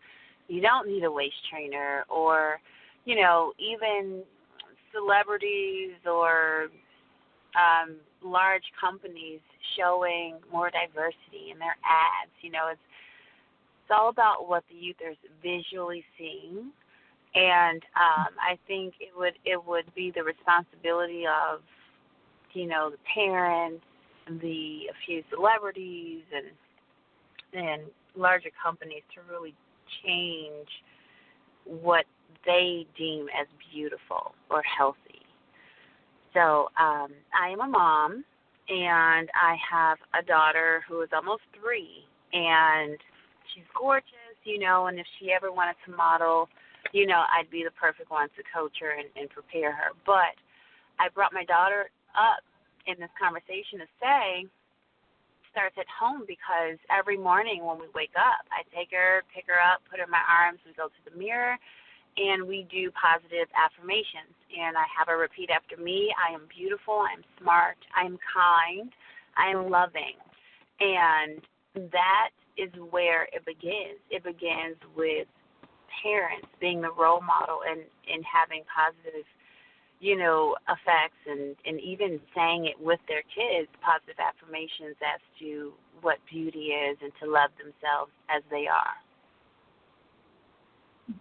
you 0.48 0.60
don't 0.60 0.86
need 0.86 1.04
a 1.04 1.10
waist 1.10 1.34
trainer, 1.50 2.04
or 2.08 2.60
you 3.04 3.16
know, 3.16 3.52
even 3.58 4.22
celebrities 4.94 5.92
or 6.06 6.68
um, 7.56 7.96
large 8.22 8.64
companies 8.80 9.40
showing 9.76 10.36
more 10.50 10.70
diversity 10.70 11.50
in 11.52 11.58
their 11.58 11.76
ads. 11.84 12.32
You 12.40 12.50
know, 12.50 12.68
it's 12.70 12.80
it's 13.84 13.90
all 13.90 14.08
about 14.08 14.48
what 14.48 14.64
the 14.70 14.76
youth 14.76 14.96
are 15.04 15.14
visually 15.42 16.04
seeing 16.16 16.70
and 17.34 17.82
um, 17.96 18.34
I 18.40 18.58
think 18.66 18.94
it 19.00 19.12
would 19.16 19.34
it 19.44 19.64
would 19.66 19.92
be 19.94 20.12
the 20.14 20.22
responsibility 20.22 21.24
of 21.26 21.60
you 22.52 22.66
know 22.66 22.90
the 22.90 22.98
parents, 23.14 23.84
the 24.28 24.90
a 24.90 24.94
few 25.06 25.22
celebrities, 25.30 26.22
and 26.34 27.64
and 27.64 27.82
larger 28.16 28.50
companies 28.62 29.02
to 29.14 29.20
really 29.32 29.54
change 30.04 30.68
what 31.64 32.04
they 32.44 32.86
deem 32.96 33.26
as 33.38 33.46
beautiful 33.72 34.34
or 34.50 34.62
healthy. 34.62 34.98
So 36.34 36.68
um, 36.80 37.12
I 37.38 37.50
am 37.50 37.60
a 37.60 37.68
mom, 37.68 38.24
and 38.68 39.28
I 39.34 39.56
have 39.70 39.98
a 40.18 40.24
daughter 40.24 40.82
who 40.88 41.02
is 41.02 41.10
almost 41.14 41.42
three, 41.60 42.04
and 42.32 42.98
she's 43.54 43.64
gorgeous, 43.78 44.36
you 44.44 44.58
know. 44.58 44.86
And 44.86 44.98
if 44.98 45.06
she 45.18 45.30
ever 45.32 45.52
wanted 45.52 45.76
to 45.86 45.94
model 45.94 46.48
you 46.90 47.06
know, 47.06 47.22
I'd 47.30 47.50
be 47.50 47.62
the 47.62 47.70
perfect 47.70 48.10
one 48.10 48.28
to 48.34 48.42
coach 48.50 48.76
her 48.80 48.98
and, 48.98 49.08
and 49.14 49.30
prepare 49.30 49.72
her. 49.72 49.94
But 50.04 50.34
I 50.98 51.08
brought 51.14 51.32
my 51.32 51.44
daughter 51.44 51.90
up 52.18 52.42
in 52.90 52.98
this 52.98 53.12
conversation 53.14 53.78
to 53.78 53.88
say 54.02 54.50
starts 55.52 55.76
at 55.78 55.86
home 55.86 56.24
because 56.26 56.80
every 56.90 57.16
morning 57.16 57.64
when 57.64 57.78
we 57.78 57.86
wake 57.94 58.16
up, 58.16 58.48
I 58.50 58.64
take 58.74 58.90
her, 58.90 59.22
pick 59.30 59.44
her 59.46 59.60
up, 59.60 59.84
put 59.88 60.00
her 60.00 60.08
in 60.08 60.10
my 60.10 60.24
arms, 60.24 60.58
we 60.64 60.72
go 60.72 60.88
to 60.88 61.02
the 61.04 61.14
mirror, 61.16 61.56
and 62.16 62.48
we 62.48 62.66
do 62.72 62.90
positive 62.96 63.48
affirmations. 63.52 64.32
And 64.52 64.76
I 64.76 64.84
have 64.88 65.08
her 65.08 65.20
repeat 65.20 65.48
after 65.52 65.76
me 65.76 66.12
I 66.16 66.34
am 66.34 66.48
beautiful, 66.48 67.04
I 67.04 67.12
am 67.14 67.24
smart, 67.40 67.78
I 67.94 68.04
am 68.04 68.18
kind, 68.24 68.90
I 69.36 69.52
am 69.52 69.70
loving. 69.70 70.16
And 70.80 71.40
that 71.92 72.32
is 72.56 72.72
where 72.90 73.24
it 73.32 73.44
begins. 73.46 74.00
It 74.10 74.24
begins 74.24 74.76
with 74.96 75.28
parents 76.02 76.48
being 76.60 76.80
the 76.80 76.92
role 76.92 77.20
model 77.20 77.60
and 77.68 77.80
and 78.08 78.24
having 78.24 78.64
positive 78.68 79.24
you 80.02 80.18
know 80.18 80.54
effects 80.68 81.22
and 81.26 81.56
and 81.64 81.80
even 81.80 82.20
saying 82.36 82.66
it 82.66 82.74
with 82.78 83.00
their 83.08 83.22
kids 83.22 83.68
positive 83.80 84.18
affirmations 84.20 84.96
as 85.00 85.20
to 85.38 85.72
what 86.02 86.18
beauty 86.30 86.74
is 86.74 86.98
and 87.00 87.12
to 87.22 87.30
love 87.30 87.50
themselves 87.56 88.12
as 88.28 88.42
they 88.50 88.66
are. 88.66 88.96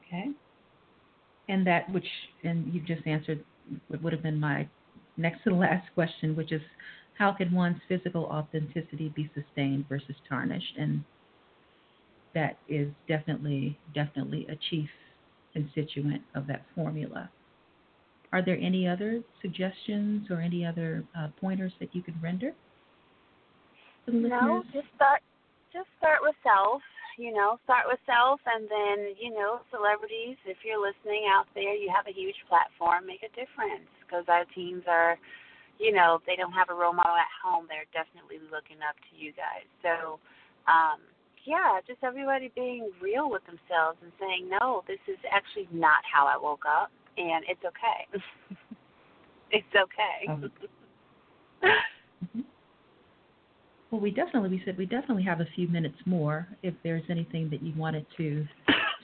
Okay. 0.06 0.32
And 1.48 1.66
that 1.68 1.92
which 1.94 2.08
and 2.44 2.74
you 2.74 2.82
just 2.82 3.06
answered 3.08 3.44
what 3.88 4.02
would 4.02 4.14
have 4.14 4.24
been 4.24 4.40
my 4.40 4.68
next 5.16 5.44
to 5.44 5.52
the 5.52 5.56
last 5.56 5.88
question 5.94 6.36
which 6.36 6.52
is 6.52 6.62
how 7.22 7.32
can 7.32 7.52
one's 7.52 7.78
physical 7.88 8.24
authenticity 8.26 9.14
be 9.16 9.30
sustained 9.36 9.88
versus 9.88 10.16
tarnished? 10.28 10.74
And 10.80 11.04
that 12.34 12.58
is 12.68 12.88
definitely, 13.08 13.78
definitely 13.94 14.48
a 14.50 14.58
chief 14.72 14.90
constituent 15.54 16.24
of 16.34 16.48
that 16.48 16.66
formula. 16.74 17.30
Are 18.34 18.42
there 18.42 18.58
any 18.58 18.88
other 18.88 19.22
suggestions 19.42 20.28
or 20.30 20.40
any 20.40 20.66
other 20.66 21.04
uh, 21.18 21.28
pointers 21.40 21.74
that 21.80 21.94
you 21.94 22.02
could 22.02 22.22
render? 22.22 22.54
No, 24.08 24.64
just 24.74 24.88
start. 24.96 25.22
Just 25.74 25.88
start 25.98 26.20
with 26.22 26.36
self. 26.44 26.82
You 27.20 27.34
know, 27.34 27.60
start 27.66 27.86
with 27.86 28.00
self, 28.08 28.40
and 28.48 28.66
then 28.72 29.14
you 29.20 29.32
know, 29.32 29.60
celebrities. 29.70 30.40
If 30.46 30.64
you're 30.64 30.82
listening 30.82 31.28
out 31.30 31.46
there, 31.54 31.76
you 31.76 31.92
have 31.94 32.08
a 32.08 32.16
huge 32.16 32.40
platform. 32.48 33.06
Make 33.06 33.22
a 33.24 33.32
difference 33.36 33.88
because 34.02 34.26
our 34.28 34.48
teens 34.56 34.84
are, 34.88 35.20
you 35.78 35.92
know, 35.92 36.20
they 36.26 36.36
don't 36.36 36.56
have 36.56 36.72
a 36.72 36.74
role 36.74 36.96
model 36.96 37.16
at 37.16 37.32
home. 37.44 37.68
They're 37.68 37.88
definitely 37.92 38.40
looking 38.48 38.80
up 38.82 38.96
to 38.96 39.14
you 39.16 39.36
guys. 39.36 39.68
So, 39.84 40.20
um, 40.72 41.04
yeah, 41.46 41.80
just 41.88 42.04
everybody 42.04 42.52
being 42.56 42.92
real 43.02 43.30
with 43.30 43.44
themselves 43.46 43.98
and 44.02 44.12
saying, 44.20 44.50
no, 44.50 44.84
this 44.88 45.02
is 45.08 45.18
actually 45.32 45.68
not 45.72 46.02
how 46.06 46.28
I 46.28 46.38
woke 46.38 46.66
up, 46.70 46.92
and 47.18 47.44
it's 47.48 47.62
okay. 47.66 48.24
it's 49.52 49.76
okay. 49.76 50.28
Um, 50.30 50.52
mm-hmm. 51.64 52.40
well, 53.92 54.02
we 54.02 54.12
definitely 54.12 54.50
we 54.50 54.62
said 54.66 54.78
we 54.78 54.86
definitely 54.86 55.24
have 55.24 55.42
a 55.42 55.48
few 55.56 55.68
minutes 55.68 55.98
more. 56.06 56.48
If 56.64 56.74
there's 56.84 57.04
anything 57.10 57.50
that 57.50 57.62
you 57.62 57.74
wanted 57.76 58.06
to 58.18 58.46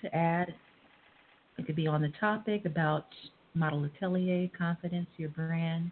to 0.02 0.15
add, 0.15 0.54
it 1.58 1.65
could 1.65 1.76
be 1.76 1.88
on 1.88 2.02
the 2.02 2.12
topic 2.20 2.65
about 2.65 3.08
Model 3.54 3.86
Atelier, 3.86 4.50
confidence, 4.58 5.08
your 5.17 5.30
brand. 5.30 5.91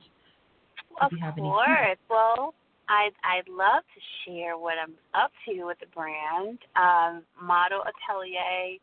Of 1.01 1.11
course. 1.35 1.97
Well, 2.09 2.53
I'd 2.87 3.11
I'd 3.23 3.49
love 3.49 3.83
to 3.83 4.01
share 4.25 4.57
what 4.57 4.75
I'm 4.81 4.93
up 5.13 5.31
to 5.47 5.65
with 5.65 5.77
the 5.79 5.87
brand. 5.87 6.59
Um, 6.75 7.23
Model 7.41 7.81
Atelier 7.81 8.77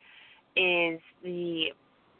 is 0.56 1.00
the 1.22 1.66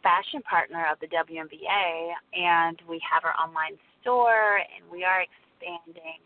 fashion 0.02 0.42
partner 0.42 0.86
of 0.90 0.98
the 1.00 1.08
WNBA, 1.08 2.12
and 2.34 2.80
we 2.88 3.00
have 3.00 3.24
our 3.24 3.34
online 3.38 3.78
store, 4.00 4.58
and 4.58 4.90
we 4.90 5.04
are 5.04 5.22
expanding, 5.22 6.18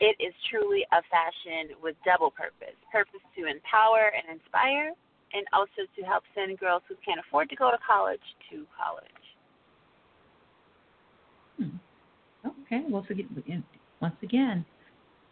it 0.00 0.16
is 0.20 0.34
truly 0.50 0.86
a 0.92 1.02
fashion 1.10 1.76
with 1.82 1.96
double 2.04 2.30
purpose 2.30 2.76
purpose 2.92 3.20
to 3.36 3.46
empower 3.46 4.12
and 4.14 4.38
inspire, 4.38 4.92
and 5.32 5.44
also 5.52 5.84
to 5.96 6.02
help 6.02 6.24
send 6.34 6.58
girls 6.58 6.82
who 6.88 6.94
can't 7.04 7.20
afford 7.20 7.50
to 7.50 7.56
go 7.56 7.70
to 7.70 7.78
college 7.84 8.22
to 8.50 8.64
college. 8.72 9.24
Hmm. 11.58 11.76
Okay, 12.64 12.84
well, 12.88 13.04
so 13.08 13.14
once 14.00 14.14
again, 14.22 14.64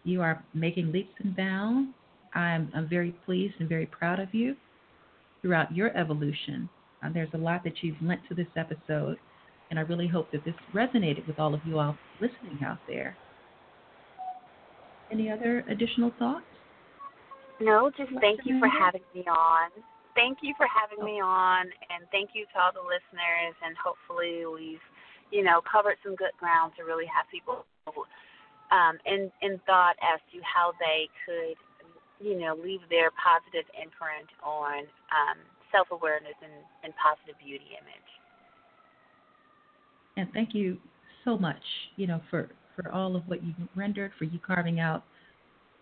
you 0.04 0.20
are 0.20 0.44
making 0.54 0.92
leaps 0.92 1.14
and 1.22 1.36
bounds. 1.36 1.90
I'm, 2.36 2.70
I'm 2.74 2.88
very 2.88 3.12
pleased 3.24 3.54
and 3.58 3.68
very 3.68 3.86
proud 3.86 4.20
of 4.20 4.34
you 4.34 4.56
throughout 5.42 5.74
your 5.74 5.96
evolution. 5.96 6.68
Uh, 7.02 7.08
there's 7.12 7.30
a 7.34 7.38
lot 7.38 7.64
that 7.64 7.82
you've 7.82 8.00
lent 8.02 8.20
to 8.28 8.34
this 8.34 8.46
episode, 8.56 9.16
and 9.70 9.78
I 9.78 9.82
really 9.82 10.08
hope 10.08 10.30
that 10.32 10.44
this 10.44 10.54
resonated 10.74 11.26
with 11.26 11.38
all 11.38 11.54
of 11.54 11.60
you 11.66 11.78
all 11.78 11.96
listening 12.20 12.62
out 12.64 12.78
there. 12.86 13.16
Any 15.10 15.30
other 15.30 15.64
additional 15.70 16.12
thoughts? 16.18 16.44
No, 17.60 17.90
just 17.96 18.10
thank 18.20 18.40
you 18.44 18.58
for 18.58 18.68
having 18.68 19.02
me 19.14 19.22
on. 19.22 19.70
Thank 20.14 20.38
you 20.42 20.52
for 20.56 20.66
having 20.68 21.04
me 21.04 21.20
on, 21.20 21.66
and 21.88 22.04
thank 22.10 22.30
you 22.34 22.44
to 22.52 22.60
all 22.60 22.72
the 22.72 22.84
listeners. 22.84 23.54
And 23.64 23.76
hopefully, 23.80 24.44
we've, 24.44 24.84
you 25.30 25.44
know, 25.44 25.60
covered 25.64 25.96
some 26.04 26.16
good 26.16 26.32
ground 26.40 26.72
to 26.76 26.84
really 26.84 27.06
have 27.06 27.24
people 27.30 27.64
um, 28.72 28.98
in 29.06 29.30
in 29.42 29.60
thought 29.64 29.96
as 30.02 30.20
to 30.32 30.40
how 30.42 30.72
they 30.80 31.08
could, 31.24 31.56
you 32.20 32.38
know, 32.38 32.56
leave 32.62 32.80
their 32.90 33.10
positive 33.12 33.68
imprint 33.74 34.28
on 34.44 34.84
um, 35.12 35.38
self 35.72 35.88
awareness 35.90 36.34
and, 36.42 36.52
and 36.84 36.92
positive 36.96 37.38
beauty 37.38 37.76
image. 37.76 38.10
And 40.16 40.32
thank 40.32 40.54
you 40.54 40.78
so 41.24 41.36
much, 41.36 41.62
you 41.96 42.06
know, 42.06 42.20
for 42.30 42.48
for 42.74 42.92
all 42.92 43.16
of 43.16 43.26
what 43.26 43.42
you've 43.42 43.56
rendered, 43.74 44.12
for 44.18 44.24
you 44.24 44.38
carving 44.38 44.80
out 44.80 45.04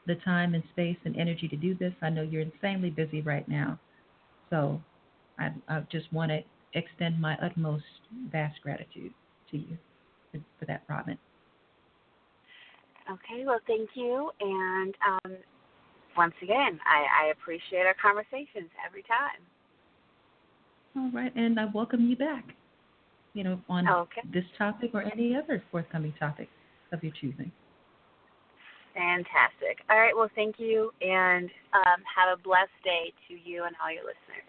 the 0.07 0.15
time 0.17 0.55
and 0.55 0.63
space 0.73 0.97
and 1.05 1.17
energy 1.17 1.49
to 1.49 1.57
do 1.57 1.75
this. 1.75 1.93
I 2.03 2.11
know 2.11 2.23
you're 2.23 2.43
insanely 2.43 2.91
busy 2.91 3.21
right 3.21 3.49
now. 3.49 3.79
So 4.51 4.81
I, 5.39 5.51
I 5.69 5.81
just 5.91 6.13
want 6.13 6.31
to 6.31 6.41
extend 6.75 7.21
my 7.21 7.37
utmost 7.43 7.85
vast 8.31 8.61
gratitude 8.63 9.13
to 9.51 9.57
you 9.57 9.79
for, 10.31 10.41
for 10.59 10.65
that, 10.67 10.83
Robin. 10.89 11.19
Okay, 13.11 13.45
well, 13.45 13.59
thank 13.67 13.91
you. 13.95 14.31
And 14.41 14.95
um, 15.07 15.37
once 16.17 16.35
again, 16.43 16.79
I, 16.85 17.27
I 17.27 17.31
appreciate 17.31 17.87
our 17.87 17.95
conversations 18.01 18.71
every 18.87 19.03
time. 19.03 19.41
All 20.97 21.11
right, 21.13 21.35
and 21.35 21.59
I 21.59 21.67
welcome 21.75 22.09
you 22.09 22.17
back, 22.17 22.45
you 23.33 23.43
know, 23.43 23.61
on 23.69 23.89
okay. 23.89 24.21
this 24.33 24.45
topic 24.57 24.91
or 24.95 25.03
any 25.03 25.35
other 25.35 25.63
forthcoming 25.71 26.15
topic 26.19 26.49
of 26.93 27.03
your 27.03 27.13
choosing. 27.21 27.51
Fantastic. 28.95 29.79
All 29.91 29.99
right. 29.99 30.17
Well, 30.17 30.31
thank 30.37 30.61
you, 30.61 30.93
and 31.01 31.51
um, 31.73 32.01
have 32.17 32.39
a 32.39 32.41
blessed 32.41 32.71
day 32.85 33.13
to 33.29 33.35
you 33.35 33.65
and 33.65 33.75
all 33.83 33.93
your 33.93 34.05
listeners. 34.05 34.45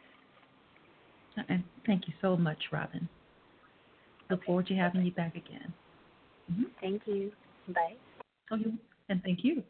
And 1.50 1.64
thank 1.86 2.08
you 2.08 2.14
so 2.22 2.38
much, 2.38 2.60
Robin. 2.72 3.10
Look 4.30 4.40
okay. 4.40 4.46
forward 4.46 4.68
to 4.68 4.76
having 4.76 5.04
you 5.04 5.12
back 5.12 5.36
again. 5.36 5.74
Mm-hmm. 6.52 6.64
Thank 6.80 7.02
you. 7.06 7.32
Bye. 7.70 7.96
Oh, 8.52 8.56
you, 8.56 8.74
and 9.10 9.22
thank 9.24 9.40
you. 9.44 9.64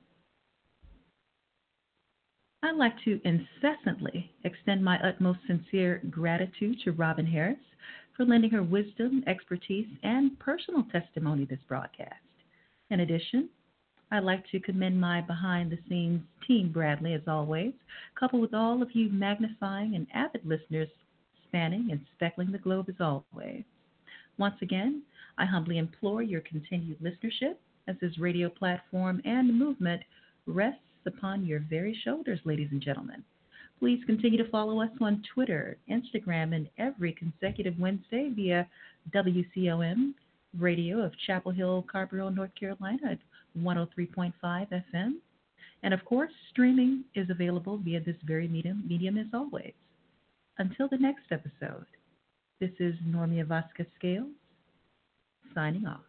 I'd 2.66 2.78
like 2.78 2.96
to 3.04 3.22
incessantly 3.24 4.32
extend 4.44 4.84
my 4.84 4.98
utmost 5.08 5.38
sincere 5.46 6.02
gratitude 6.10 6.80
to 6.84 6.94
Robin 6.94 7.26
Harris 7.26 7.60
for 8.18 8.26
lending 8.26 8.50
her 8.50 8.64
wisdom, 8.64 9.24
expertise, 9.28 9.86
and 10.02 10.40
personal 10.40 10.82
testimony 10.92 11.46
this 11.46 11.60
broadcast. 11.68 12.16
In 12.90 13.02
addition, 13.02 13.50
I'd 14.10 14.24
like 14.24 14.50
to 14.50 14.60
commend 14.60 15.00
my 15.00 15.22
behind 15.22 15.72
the 15.72 15.78
scenes 15.88 16.24
team, 16.48 16.72
Bradley, 16.72 17.14
as 17.14 17.22
always, 17.28 17.74
coupled 18.20 18.42
with 18.42 18.56
all 18.56 18.82
of 18.82 18.96
you 18.96 19.12
magnifying 19.12 19.94
and 19.94 20.08
avid 20.16 20.44
listeners 20.44 20.90
spanning 21.48 21.90
and 21.92 22.04
speckling 22.16 22.52
the 22.52 22.58
globe 22.58 22.90
as 22.90 23.00
always. 23.00 23.64
Once 24.40 24.56
again, 24.64 25.04
I 25.38 25.46
humbly 25.46 25.78
implore 25.78 26.24
your 26.24 26.42
continued 26.42 26.98
listenership 26.98 27.58
as 27.88 27.96
this 28.02 28.18
radio 28.18 28.50
platform 28.50 29.22
and 29.24 29.56
movement 29.56 30.02
rests 30.48 30.80
upon 31.06 31.46
your 31.46 31.60
very 31.70 31.98
shoulders, 32.04 32.40
ladies 32.46 32.70
and 32.72 32.82
gentlemen. 32.82 33.24
Please 33.80 34.02
continue 34.06 34.42
to 34.42 34.50
follow 34.50 34.82
us 34.82 34.90
on 35.02 35.22
Twitter, 35.34 35.78
Instagram, 35.90 36.56
and 36.56 36.70
every 36.78 37.14
consecutive 37.14 37.78
Wednesday 37.78 38.32
via 38.34 38.68
WCOM 39.14 40.14
radio 40.58 41.00
of 41.00 41.12
Chapel 41.28 41.52
Hill, 41.52 41.86
Carrboro, 41.92 42.30
North 42.30 42.56
Carolina 42.58 43.12
at 43.12 43.20
103.5 43.60 44.34
FM. 44.44 45.14
And 45.84 45.94
of 45.94 46.04
course, 46.06 46.32
streaming 46.52 47.04
is 47.16 47.30
available 47.30 47.78
via 47.78 48.00
this 48.00 48.16
very 48.24 48.48
medium, 48.48 48.84
medium 48.88 49.18
as 49.18 49.28
always. 49.34 49.74
Until 50.58 50.88
the 50.88 50.98
next 50.98 51.26
episode, 51.32 51.86
this 52.62 52.72
is 52.80 52.96
Normia 53.06 53.46
Vasquez 53.46 53.88
Scales 53.98 54.32
signing 55.54 55.86
off. 55.86 56.02